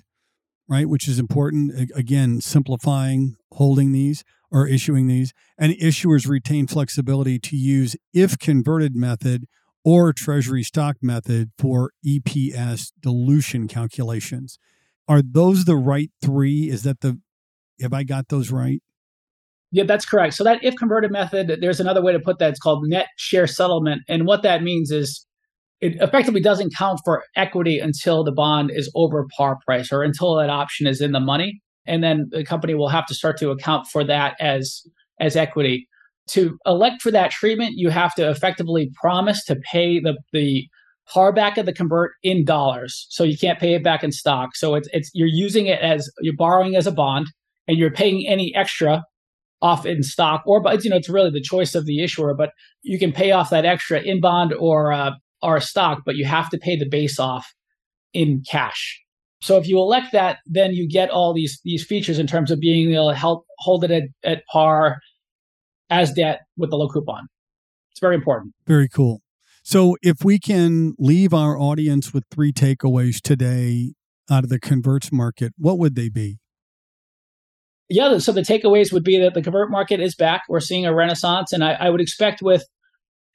right? 0.67 0.87
Which 0.87 1.07
is 1.07 1.19
important. 1.19 1.91
Again, 1.93 2.41
simplifying 2.41 3.35
holding 3.51 3.91
these 3.91 4.23
or 4.51 4.67
issuing 4.67 5.07
these, 5.07 5.31
and 5.57 5.73
issuers 5.73 6.27
retain 6.27 6.67
flexibility 6.67 7.37
to 7.37 7.55
use 7.55 7.95
if 8.13 8.39
converted 8.39 8.95
method 8.95 9.45
or 9.83 10.13
treasury 10.13 10.63
stock 10.63 10.97
method 11.01 11.51
for 11.57 11.91
EPS 12.05 12.91
dilution 12.99 13.67
calculations. 13.67 14.59
Are 15.07 15.21
those 15.21 15.65
the 15.65 15.75
right 15.75 16.11
three? 16.21 16.69
Is 16.69 16.83
that 16.83 17.01
the, 17.01 17.19
have 17.81 17.93
I 17.93 18.03
got 18.03 18.27
those 18.29 18.51
right? 18.51 18.81
Yeah, 19.71 19.83
that's 19.83 20.05
correct. 20.05 20.33
So 20.33 20.43
that 20.43 20.63
if 20.63 20.75
converted 20.75 21.11
method, 21.11 21.59
there's 21.61 21.79
another 21.79 22.01
way 22.01 22.11
to 22.11 22.19
put 22.19 22.39
that. 22.39 22.49
It's 22.49 22.59
called 22.59 22.83
net 22.87 23.07
share 23.17 23.47
settlement. 23.47 24.01
And 24.09 24.25
what 24.25 24.43
that 24.43 24.63
means 24.63 24.91
is 24.91 25.25
it 25.79 25.95
effectively 26.01 26.41
doesn't 26.41 26.75
count 26.75 26.99
for 27.05 27.23
equity 27.35 27.79
until 27.79 28.23
the 28.23 28.31
bond 28.31 28.71
is 28.71 28.91
over 28.95 29.27
par 29.35 29.59
price 29.65 29.91
or 29.91 30.03
until 30.03 30.35
that 30.35 30.49
option 30.49 30.87
is 30.87 31.01
in 31.01 31.11
the 31.11 31.19
money 31.19 31.61
and 31.89 32.03
then 32.03 32.29
the 32.31 32.43
company 32.43 32.75
will 32.75 32.87
have 32.87 33.05
to 33.07 33.15
start 33.15 33.37
to 33.37 33.49
account 33.49 33.87
for 33.87 34.03
that 34.03 34.35
as 34.39 34.83
as 35.19 35.35
equity 35.35 35.88
to 36.29 36.57
elect 36.65 37.01
for 37.01 37.11
that 37.11 37.31
treatment 37.31 37.73
you 37.75 37.89
have 37.89 38.13
to 38.15 38.29
effectively 38.29 38.91
promise 39.01 39.43
to 39.45 39.55
pay 39.71 39.99
the 39.99 40.17
the 40.33 40.67
par 41.09 41.33
back 41.33 41.57
of 41.57 41.65
the 41.65 41.73
convert 41.73 42.11
in 42.23 42.45
dollars. 42.45 43.07
So 43.09 43.23
you 43.23 43.37
can't 43.37 43.59
pay 43.59 43.73
it 43.73 43.83
back 43.83 44.03
in 44.03 44.11
stock. 44.11 44.55
So 44.55 44.75
it's 44.75 44.87
it's 44.93 45.09
you're 45.13 45.27
using 45.27 45.65
it 45.65 45.79
as 45.81 46.09
you're 46.21 46.35
borrowing 46.35 46.75
as 46.75 46.87
a 46.87 46.91
bond 46.91 47.27
and 47.67 47.77
you're 47.77 47.91
paying 47.91 48.25
any 48.27 48.53
extra 48.55 49.03
off 49.61 49.85
in 49.85 50.03
stock 50.03 50.41
or 50.45 50.61
but 50.61 50.83
you 50.83 50.89
know 50.89 50.95
it's 50.95 51.09
really 51.09 51.31
the 51.31 51.41
choice 51.41 51.75
of 51.75 51.85
the 51.85 52.01
issuer 52.01 52.33
but 52.33 52.51
you 52.81 52.97
can 52.97 53.11
pay 53.11 53.31
off 53.31 53.49
that 53.49 53.65
extra 53.65 53.99
in 53.99 54.21
bond 54.21 54.53
or 54.53 54.93
uh, 54.93 55.11
or 55.41 55.59
stock 55.59 55.99
but 56.05 56.15
you 56.15 56.23
have 56.23 56.49
to 56.49 56.57
pay 56.57 56.77
the 56.77 56.87
base 56.87 57.19
off 57.19 57.53
in 58.13 58.41
cash. 58.49 59.01
So 59.41 59.57
if 59.57 59.67
you 59.67 59.77
elect 59.77 60.11
that, 60.11 60.39
then 60.45 60.73
you 60.73 60.87
get 60.87 61.09
all 61.09 61.33
these 61.33 61.59
these 61.63 61.83
features 61.83 62.19
in 62.19 62.27
terms 62.27 62.51
of 62.51 62.59
being 62.59 62.93
able 62.93 63.09
to 63.09 63.15
help 63.15 63.45
hold 63.59 63.83
it 63.83 63.91
at, 63.91 64.03
at 64.23 64.43
par 64.51 64.99
as 65.89 66.11
debt 66.13 66.41
with 66.57 66.69
the 66.69 66.77
low 66.77 66.87
coupon. 66.87 67.27
It's 67.91 67.99
very 67.99 68.15
important. 68.15 68.53
Very 68.67 68.87
cool. 68.87 69.21
So 69.63 69.97
if 70.01 70.23
we 70.23 70.39
can 70.39 70.93
leave 70.97 71.33
our 71.33 71.57
audience 71.57 72.13
with 72.13 72.23
three 72.31 72.51
takeaways 72.51 73.21
today 73.21 73.93
out 74.29 74.43
of 74.43 74.49
the 74.49 74.59
converts 74.59 75.11
market, 75.11 75.53
what 75.57 75.77
would 75.77 75.95
they 75.95 76.09
be? 76.09 76.39
Yeah, 77.89 78.19
so 78.19 78.31
the 78.31 78.41
takeaways 78.41 78.93
would 78.93 79.03
be 79.03 79.17
that 79.19 79.33
the 79.33 79.41
convert 79.41 79.71
market 79.71 79.99
is 79.99 80.15
back. 80.15 80.43
We're 80.47 80.59
seeing 80.59 80.85
a 80.85 80.93
renaissance, 80.93 81.51
and 81.51 81.63
I, 81.63 81.73
I 81.73 81.89
would 81.89 82.01
expect 82.01 82.41
with 82.41 82.63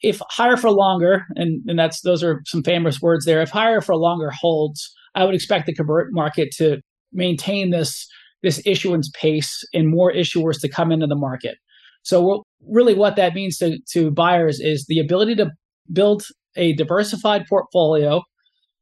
if 0.00 0.20
higher 0.28 0.56
for 0.56 0.70
longer, 0.70 1.24
and, 1.34 1.62
and 1.66 1.78
that's 1.78 2.02
those 2.02 2.22
are 2.22 2.40
some 2.46 2.62
famous 2.62 3.02
words 3.02 3.24
there. 3.24 3.42
If 3.42 3.50
higher 3.50 3.80
for 3.80 3.96
longer 3.96 4.30
holds, 4.30 4.92
I 5.14 5.24
would 5.24 5.34
expect 5.34 5.66
the 5.66 5.74
convert 5.74 6.12
market 6.12 6.50
to 6.58 6.80
maintain 7.12 7.70
this 7.70 8.06
this 8.42 8.60
issuance 8.66 9.10
pace 9.14 9.64
and 9.72 9.88
more 9.88 10.12
issuers 10.12 10.60
to 10.60 10.68
come 10.68 10.92
into 10.92 11.06
the 11.06 11.16
market. 11.16 11.56
So 12.04 12.44
really 12.66 12.94
what 12.94 13.16
that 13.16 13.34
means 13.34 13.58
to, 13.58 13.78
to 13.90 14.10
buyers 14.10 14.60
is 14.60 14.86
the 14.86 15.00
ability 15.00 15.34
to 15.36 15.50
build 15.92 16.22
a 16.56 16.74
diversified 16.74 17.46
portfolio 17.48 18.22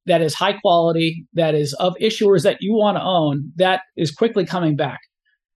that 0.06 0.20
is 0.20 0.34
high 0.34 0.54
quality, 0.54 1.24
that 1.32 1.54
is 1.54 1.72
of 1.74 1.94
issuers 2.00 2.42
that 2.42 2.58
you 2.60 2.74
want 2.74 2.96
to 2.96 3.02
own, 3.02 3.52
that 3.56 3.82
is 3.96 4.10
quickly 4.10 4.44
coming 4.44 4.76
back. 4.76 5.00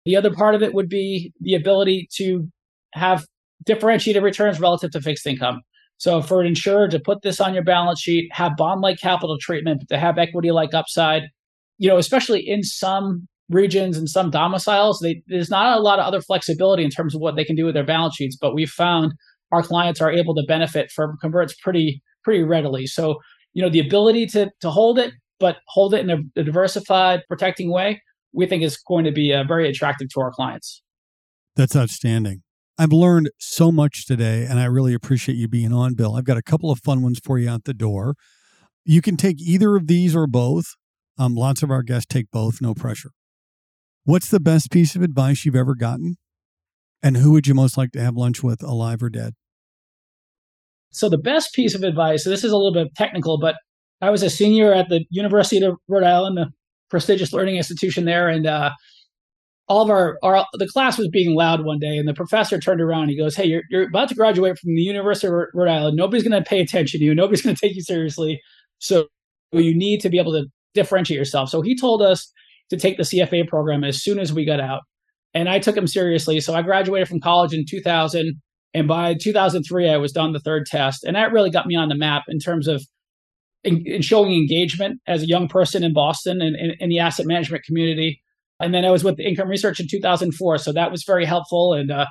The 0.05 0.17
other 0.17 0.33
part 0.33 0.55
of 0.55 0.63
it 0.63 0.73
would 0.73 0.89
be 0.89 1.33
the 1.41 1.55
ability 1.55 2.09
to 2.15 2.49
have 2.95 3.27
differentiated 3.65 4.23
returns 4.23 4.61
relative 4.61 4.93
to 4.93 5.01
fixed 5.01 5.27
income. 5.27 5.61
So 5.99 6.23
for 6.23 6.41
an 6.41 6.47
insurer 6.47 6.89
to 6.89 7.01
put 7.01 7.23
this 7.23 7.41
on 7.41 7.55
your 7.55 7.65
balance 7.65 8.01
sheet, 8.01 8.29
have 8.33 8.57
bond-like 8.57 9.01
capital 9.01 9.39
treatment, 9.41 9.81
but 9.81 9.95
to 9.95 9.99
have 9.99 10.19
equity-like 10.19 10.75
upside, 10.75 11.25
you 11.79 11.89
know, 11.89 11.99
especially 11.99 12.47
in 12.47 12.63
some 12.63 13.27
regions 13.49 13.97
and 13.97 14.09
some 14.09 14.31
domiciles, 14.31 15.01
they, 15.01 15.23
there's 15.29 15.51
not 15.51 15.77
a 15.77 15.81
lot 15.81 15.99
of 15.99 16.05
other 16.05 16.21
flexibility 16.21 16.85
in 16.85 16.91
terms 16.91 17.15
of 17.15 17.21
what 17.21 17.37
they 17.37 17.45
can 17.45 17.57
do 17.57 17.65
with 17.65 17.75
their 17.75 17.85
balance 17.85 18.17
sheets. 18.17 18.37
But 18.41 18.55
we've 18.55 18.71
found 18.71 19.13
our 19.53 19.63
clients 19.63 20.01
are 20.01 20.11
able 20.11 20.35
to 20.35 20.43
benefit 20.47 20.91
from 20.91 21.17
converts 21.21 21.55
pretty 21.55 22.03
pretty 22.25 22.43
readily. 22.43 22.87
So 22.87 23.19
you 23.57 23.63
know, 23.63 23.71
the 23.71 23.81
ability 23.81 24.27
to 24.27 24.51
to 24.61 24.71
hold 24.71 24.99
it, 24.99 25.15
but 25.41 25.57
hold 25.69 25.95
it 25.95 26.01
in 26.01 26.11
a, 26.11 26.41
a 26.41 26.45
diversified, 26.45 27.23
protecting 27.27 27.73
way, 27.73 28.03
we 28.35 28.47
think 28.47 28.63
is 28.63 28.77
going 28.77 29.07
to 29.07 29.13
be 29.13 29.33
uh, 29.33 29.45
very 29.45 29.69
attractive 29.69 30.09
to 30.11 30.21
our 30.21 30.31
clients. 30.31 30.83
That's 31.57 31.75
outstanding. 31.75 32.43
I've 32.79 32.93
learned 32.93 33.31
so 33.39 33.73
much 33.73 34.05
today, 34.05 34.45
and 34.45 34.61
I 34.61 34.67
really 34.67 34.93
appreciate 34.93 35.37
you 35.37 35.49
being 35.49 35.73
on, 35.73 35.95
Bill. 35.95 36.17
I've 36.17 36.27
got 36.27 36.37
a 36.37 36.43
couple 36.43 36.71
of 36.71 36.81
fun 36.81 37.03
ones 37.03 37.19
for 37.25 37.39
you 37.39 37.49
out 37.49 37.65
the 37.65 37.73
door. 37.73 38.15
You 38.85 39.01
can 39.01 39.17
take 39.17 39.41
either 39.41 39.75
of 39.75 39.87
these 39.87 40.15
or 40.15 40.27
both. 40.27 40.67
Um, 41.19 41.35
lots 41.35 41.63
of 41.63 41.71
our 41.71 41.83
guests 41.83 42.07
take 42.07 42.31
both, 42.31 42.61
no 42.61 42.75
pressure. 42.75 43.13
What's 44.07 44.31
the 44.31 44.39
best 44.39 44.71
piece 44.71 44.95
of 44.95 45.03
advice 45.03 45.45
you've 45.45 45.57
ever 45.57 45.75
gotten? 45.75 46.17
And 47.03 47.17
who 47.17 47.33
would 47.33 47.49
you 47.49 47.55
most 47.55 47.77
like 47.77 47.91
to 47.91 48.01
have 48.01 48.15
lunch 48.15 48.41
with, 48.41 48.63
alive 48.63 49.03
or 49.03 49.11
dead? 49.11 49.35
So, 50.93 51.09
the 51.09 51.19
best 51.19 51.53
piece 51.55 51.75
of 51.75 51.83
advice, 51.83 52.23
this 52.23 52.45
is 52.45 52.53
a 52.53 52.57
little 52.57 52.73
bit 52.73 52.95
technical, 52.95 53.37
but 53.41 53.57
I 54.01 54.11
was 54.11 54.23
a 54.23 54.31
senior 54.31 54.73
at 54.73 54.89
the 54.89 55.05
University 55.11 55.61
of 55.65 55.75
Rhode 55.89 56.05
Island, 56.05 56.39
a 56.39 56.47
prestigious 56.89 57.33
learning 57.33 57.57
institution 57.57 58.05
there. 58.05 58.29
And 58.29 58.47
uh, 58.47 58.71
all 59.67 59.83
of 59.83 59.91
our, 59.91 60.19
our 60.23 60.47
the 60.53 60.69
class 60.69 60.99
was 60.99 61.09
being 61.09 61.35
loud 61.35 61.65
one 61.65 61.81
day 61.81 61.97
and 61.97 62.07
the 62.07 62.15
professor 62.15 62.61
turned 62.61 62.81
around 62.81 63.09
he 63.09 63.19
goes 63.19 63.35
hey 63.35 63.45
you're, 63.45 63.63
you're 63.69 63.89
about 63.89 64.09
to 64.09 64.15
graduate 64.15 64.57
from 64.57 64.77
the 64.77 64.81
university 64.81 65.27
of 65.27 65.33
rhode 65.55 65.69
island 65.69 65.97
nobody's 65.97 66.23
going 66.23 66.41
to 66.41 66.49
pay 66.49 66.61
attention 66.61 67.01
to 67.01 67.05
you 67.05 67.17
nobody's 67.17 67.43
going 67.43 67.57
to 67.57 67.61
take 67.61 67.75
you 67.75 67.83
seriously 67.83 68.41
so 68.79 69.09
you 69.51 69.77
need 69.77 69.99
to 69.99 70.09
be 70.09 70.21
able 70.21 70.31
to 70.31 70.47
differentiate 70.75 71.19
yourself 71.19 71.49
so 71.49 71.63
he 71.63 71.77
told 71.77 72.01
us 72.01 72.33
to 72.71 72.77
take 72.77 72.97
the 72.97 73.03
cfa 73.03 73.47
program 73.47 73.85
as 73.85 74.03
soon 74.03 74.19
as 74.19 74.33
we 74.33 74.45
got 74.45 74.61
out 74.61 74.83
and 75.35 75.49
i 75.49 75.59
took 75.59 75.77
him 75.77 75.87
seriously 75.87 76.41
so 76.41 76.55
i 76.55 76.63
graduated 76.63 77.09
from 77.09 77.21
college 77.21 77.53
in 77.53 77.65
2000 77.69 78.35
and 78.75 78.89
by 78.89 79.15
2003 79.15 79.89
i 79.89 79.97
was 79.97 80.13
done 80.13 80.33
the 80.33 80.41
third 80.41 80.67
test 80.67 81.05
and 81.05 81.17
that 81.17 81.33
really 81.33 81.51
got 81.51 81.67
me 81.67 81.77
on 81.77 81.89
the 81.89 81.97
map 81.97 82.25
in 82.29 82.39
terms 82.39 82.69
of 82.69 82.83
in, 83.65 83.83
in 83.87 84.03
showing 84.03 84.33
engagement 84.33 85.01
as 85.07 85.23
a 85.23 85.27
young 85.27 85.49
person 85.49 85.83
in 85.83 85.93
boston 85.93 86.41
and 86.41 86.57
in 86.81 86.89
the 86.89 86.99
asset 86.99 87.27
management 87.27 87.65
community 87.65 88.21
and 88.61 88.73
then 88.73 88.85
I 88.85 88.91
was 88.91 89.05
with 89.05 89.21
Income 89.21 89.49
Research 89.49 89.81
in 89.81 89.87
2004. 89.89 90.59
So 90.59 90.73
that 90.73 90.91
was 90.91 91.05
very 91.05 91.25
helpful. 91.25 91.75
And 91.75 91.91
uh, 91.91 92.07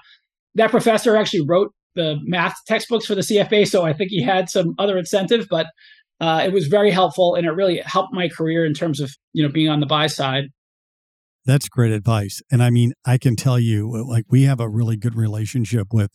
that 0.55 0.71
professor 0.71 1.15
actually 1.15 1.45
wrote 1.47 1.73
the 1.95 2.17
math 2.23 2.55
textbooks 2.67 3.05
for 3.05 3.15
the 3.15 3.21
CFA, 3.21 3.67
so 3.67 3.85
I 3.85 3.93
think 3.93 4.09
he 4.09 4.21
had 4.21 4.49
some 4.49 4.75
other 4.77 4.97
incentive, 4.97 5.47
but 5.49 5.67
uh, 6.19 6.43
it 6.45 6.54
was 6.54 6.67
very 6.67 6.91
helpful 6.91 7.36
and 7.36 7.45
it 7.45 7.51
really 7.51 7.78
helped 7.86 8.13
my 8.13 8.30
career 8.30 8.65
in 8.65 8.73
terms 8.73 8.99
of 8.99 9.12
you 9.34 9.43
know 9.43 9.51
being 9.51 9.69
on 9.69 9.80
the 9.80 9.86
buy 9.86 10.08
side. 10.08 10.45
That's 11.45 11.69
great 11.69 11.91
advice. 11.91 12.41
And 12.51 12.63
I 12.63 12.71
mean, 12.71 12.93
I 13.06 13.19
can 13.19 13.36
tell 13.36 13.60
you, 13.60 14.04
like, 14.04 14.25
we 14.30 14.43
have 14.43 14.60
a 14.60 14.67
really 14.67 14.97
good 14.97 15.15
relationship 15.15 15.93
with 15.93 16.10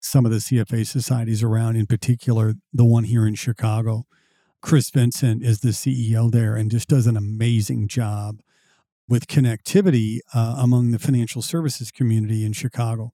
some 0.00 0.26
of 0.26 0.30
the 0.30 0.38
CFA 0.38 0.86
societies 0.86 1.42
around, 1.42 1.76
in 1.76 1.86
particular, 1.86 2.54
the 2.72 2.84
one 2.84 3.04
here 3.04 3.26
in 3.26 3.34
Chicago. 3.34 4.04
Chris 4.60 4.90
Vincent 4.90 5.42
is 5.42 5.60
the 5.60 5.70
CEO 5.70 6.30
there 6.30 6.54
and 6.54 6.70
just 6.70 6.88
does 6.88 7.06
an 7.06 7.16
amazing 7.16 7.88
job 7.88 8.40
with 9.08 9.26
connectivity 9.26 10.18
uh, 10.34 10.56
among 10.58 10.90
the 10.90 10.98
financial 10.98 11.40
services 11.40 11.90
community 11.90 12.44
in 12.44 12.52
Chicago. 12.52 13.12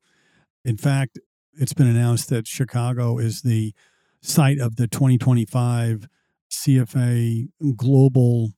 In 0.64 0.76
fact, 0.76 1.18
it's 1.52 1.74
been 1.74 1.86
announced 1.86 2.30
that 2.30 2.48
Chicago 2.48 3.18
is 3.18 3.42
the 3.42 3.72
site 4.24 4.58
of 4.58 4.76
the 4.76 4.88
2025 4.88 6.08
CFA 6.50 7.48
global 7.76 8.52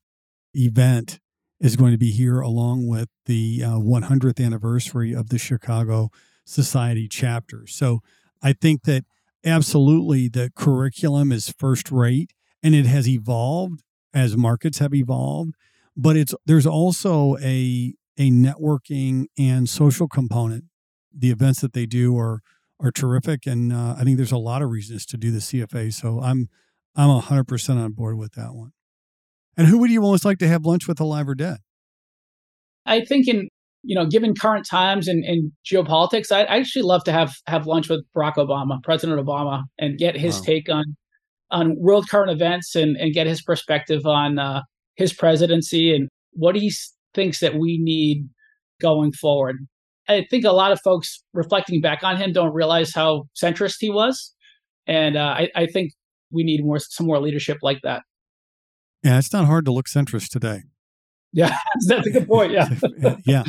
event 0.55 1.19
is 1.61 1.77
going 1.77 1.93
to 1.93 1.99
be 1.99 2.11
here 2.11 2.41
along 2.41 2.87
with 2.87 3.09
the 3.27 3.63
uh, 3.65 3.71
100th 3.71 4.45
anniversary 4.45 5.13
of 5.13 5.31
the 5.31 5.39
Chicago 5.39 6.11
Society 6.45 7.09
chapter. 7.09 7.67
So 7.67 8.01
I 8.43 8.53
think 8.53 8.85
that 8.85 9.05
absolutely 9.45 10.29
the 10.29 10.53
curriculum 10.55 11.33
is 11.33 11.53
first 11.59 11.91
rate 11.91 12.31
and 12.63 12.75
it 12.75 12.87
has 12.87 13.09
evolved 13.09 13.83
as 14.15 14.37
markets 14.37 14.79
have 14.79 14.95
evolved, 14.95 15.55
but 15.97 16.17
it's 16.17 16.35
there's 16.47 16.67
also 16.67 17.37
a 17.39 17.95
a 18.19 18.31
networking 18.31 19.27
and 19.39 19.69
social 19.69 20.09
component. 20.09 20.65
The 21.15 21.31
events 21.31 21.61
that 21.61 21.73
they 21.73 21.87
do 21.87 22.17
are 22.17 22.41
are 22.81 22.91
terrific, 22.91 23.47
and 23.47 23.73
uh, 23.73 23.97
I 23.99 24.05
think 24.05 24.17
there's 24.17 24.33
a 24.33 24.39
lot 24.39 24.63
of 24.63 24.71
reasons 24.71 25.07
to 25.07 25.17
do 25.17 25.31
the 25.31 25.39
CFA. 25.39 25.93
So 25.93 26.21
I'm 26.21 26.49
I'm 26.95 27.09
100% 27.09 27.77
on 27.77 27.93
board 27.93 28.17
with 28.19 28.33
that 28.33 28.55
one. 28.55 28.73
And 29.57 29.67
who 29.67 29.79
would 29.79 29.91
you 29.91 30.01
most 30.01 30.25
like 30.25 30.39
to 30.39 30.49
have 30.49 30.65
lunch 30.65 30.89
with, 30.89 31.01
alive 31.01 31.29
or 31.29 31.35
dead? 31.35 31.59
I 32.85 33.05
think 33.05 33.29
in 33.29 33.49
you 33.87 33.95
know, 33.95 34.05
given 34.05 34.35
current 34.35 34.67
times 34.69 35.07
and, 35.07 35.25
and 35.25 35.53
geopolitics, 35.65 36.33
I 36.33 36.43
I 36.43 36.57
actually 36.57 36.83
love 36.83 37.05
to 37.05 37.13
have 37.13 37.35
have 37.47 37.67
lunch 37.67 37.89
with 37.89 38.05
Barack 38.17 38.35
Obama, 38.35 38.83
President 38.83 39.25
Obama, 39.25 39.63
and 39.79 39.97
get 39.97 40.17
his 40.17 40.39
wow. 40.39 40.45
take 40.45 40.69
on 40.69 40.85
on 41.51 41.77
world 41.79 42.09
current 42.11 42.31
events 42.31 42.75
and 42.75 42.97
and 42.97 43.15
get 43.15 43.27
his 43.27 43.43
perspective 43.43 44.05
on 44.05 44.39
uh, 44.39 44.63
his 44.97 45.13
presidency 45.13 45.95
and 45.95 46.09
what 46.33 46.57
he 46.57 46.73
thinks 47.15 47.39
that 47.41 47.55
we 47.55 47.79
need 47.79 48.29
going 48.81 49.13
forward. 49.13 49.57
I 50.09 50.27
think 50.31 50.45
a 50.45 50.53
lot 50.53 50.73
of 50.73 50.81
folks 50.81 51.23
reflecting 51.35 51.81
back 51.81 52.03
on 52.03 52.17
him 52.17 52.33
don't 52.33 52.53
realize 52.53 52.93
how 52.95 53.29
centrist 53.41 53.77
he 53.81 53.91
was, 53.91 54.35
and 54.87 55.17
uh, 55.17 55.35
I, 55.39 55.51
I 55.55 55.67
think 55.67 55.93
we 56.31 56.45
need 56.45 56.65
more 56.65 56.79
some 56.79 57.07
more 57.07 57.21
leadership 57.21 57.59
like 57.63 57.83
that. 57.83 58.03
Yeah, 59.03 59.19
it's 59.19 59.33
not 59.33 59.47
hard 59.47 59.65
to 59.67 59.73
look 59.73 59.87
centrist 59.87 60.29
today. 60.29 60.63
Yeah, 61.33 61.57
that's 61.87 62.07
a 62.07 62.11
good 62.11 62.29
point. 62.29 62.53
Yeah. 62.53 62.69
yeah. 63.25 63.45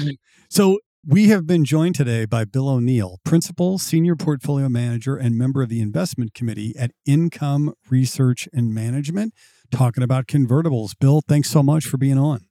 So 0.50 0.80
we 1.06 1.30
have 1.30 1.48
been 1.48 1.64
joined 1.64 1.96
today 1.96 2.26
by 2.26 2.44
Bill 2.44 2.68
O'Neill, 2.68 3.20
Principal 3.24 3.78
Senior 3.78 4.16
Portfolio 4.16 4.68
Manager 4.68 5.16
and 5.16 5.38
member 5.38 5.62
of 5.62 5.70
the 5.70 5.80
Investment 5.80 6.34
Committee 6.34 6.74
at 6.78 6.92
Income 7.06 7.74
Research 7.90 8.50
and 8.52 8.74
Management, 8.74 9.34
talking 9.72 10.04
about 10.04 10.28
convertibles. 10.28 10.92
Bill, 11.00 11.22
thanks 11.28 11.50
so 11.50 11.64
much 11.64 11.86
for 11.86 11.98
being 11.98 12.18
on. 12.18 12.42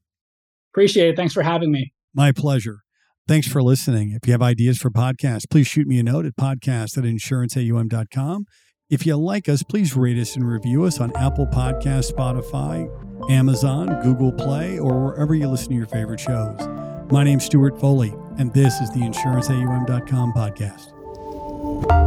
Appreciate 0.73 1.11
it. 1.11 1.16
Thanks 1.16 1.35
for 1.35 1.42
having 1.42 1.71
me. 1.71 1.92
My 2.14 2.33
pleasure. 2.33 2.86
Thanks 3.29 3.49
for 3.49 3.61
listening. 3.61 4.12
If 4.12 4.29
you 4.29 4.33
have 4.33 4.43
ideas 4.43 4.79
for 4.79 4.89
podcasts, 4.89 5.51
please 5.51 5.67
shoot 5.67 5.89
me 5.89 5.99
a 5.99 6.03
note 6.05 6.27
at 6.27 6.37
podcast 6.37 6.97
at 6.97 7.05
insuranceaum.com. 7.05 8.47
If 8.89 9.05
you 9.05 9.17
like 9.17 9.49
us, 9.49 9.65
please 9.65 9.97
rate 9.97 10.17
us 10.17 10.37
and 10.37 10.49
review 10.49 10.85
us 10.85 11.01
on 11.01 11.11
Apple 11.17 11.47
Podcast, 11.47 12.12
Spotify, 12.12 12.89
Amazon, 13.29 14.01
Google 14.01 14.31
Play, 14.31 14.79
or 14.79 15.07
wherever 15.07 15.35
you 15.35 15.49
listen 15.49 15.71
to 15.71 15.75
your 15.75 15.89
favorite 15.89 16.21
shows. 16.21 16.61
My 17.11 17.25
name's 17.25 17.45
Stewart 17.45 17.81
Foley, 17.81 18.15
and 18.39 18.53
this 18.55 18.81
is 18.81 18.91
the 18.91 19.01
InsuranceAUM.com 19.01 20.33
podcast. 20.33 22.06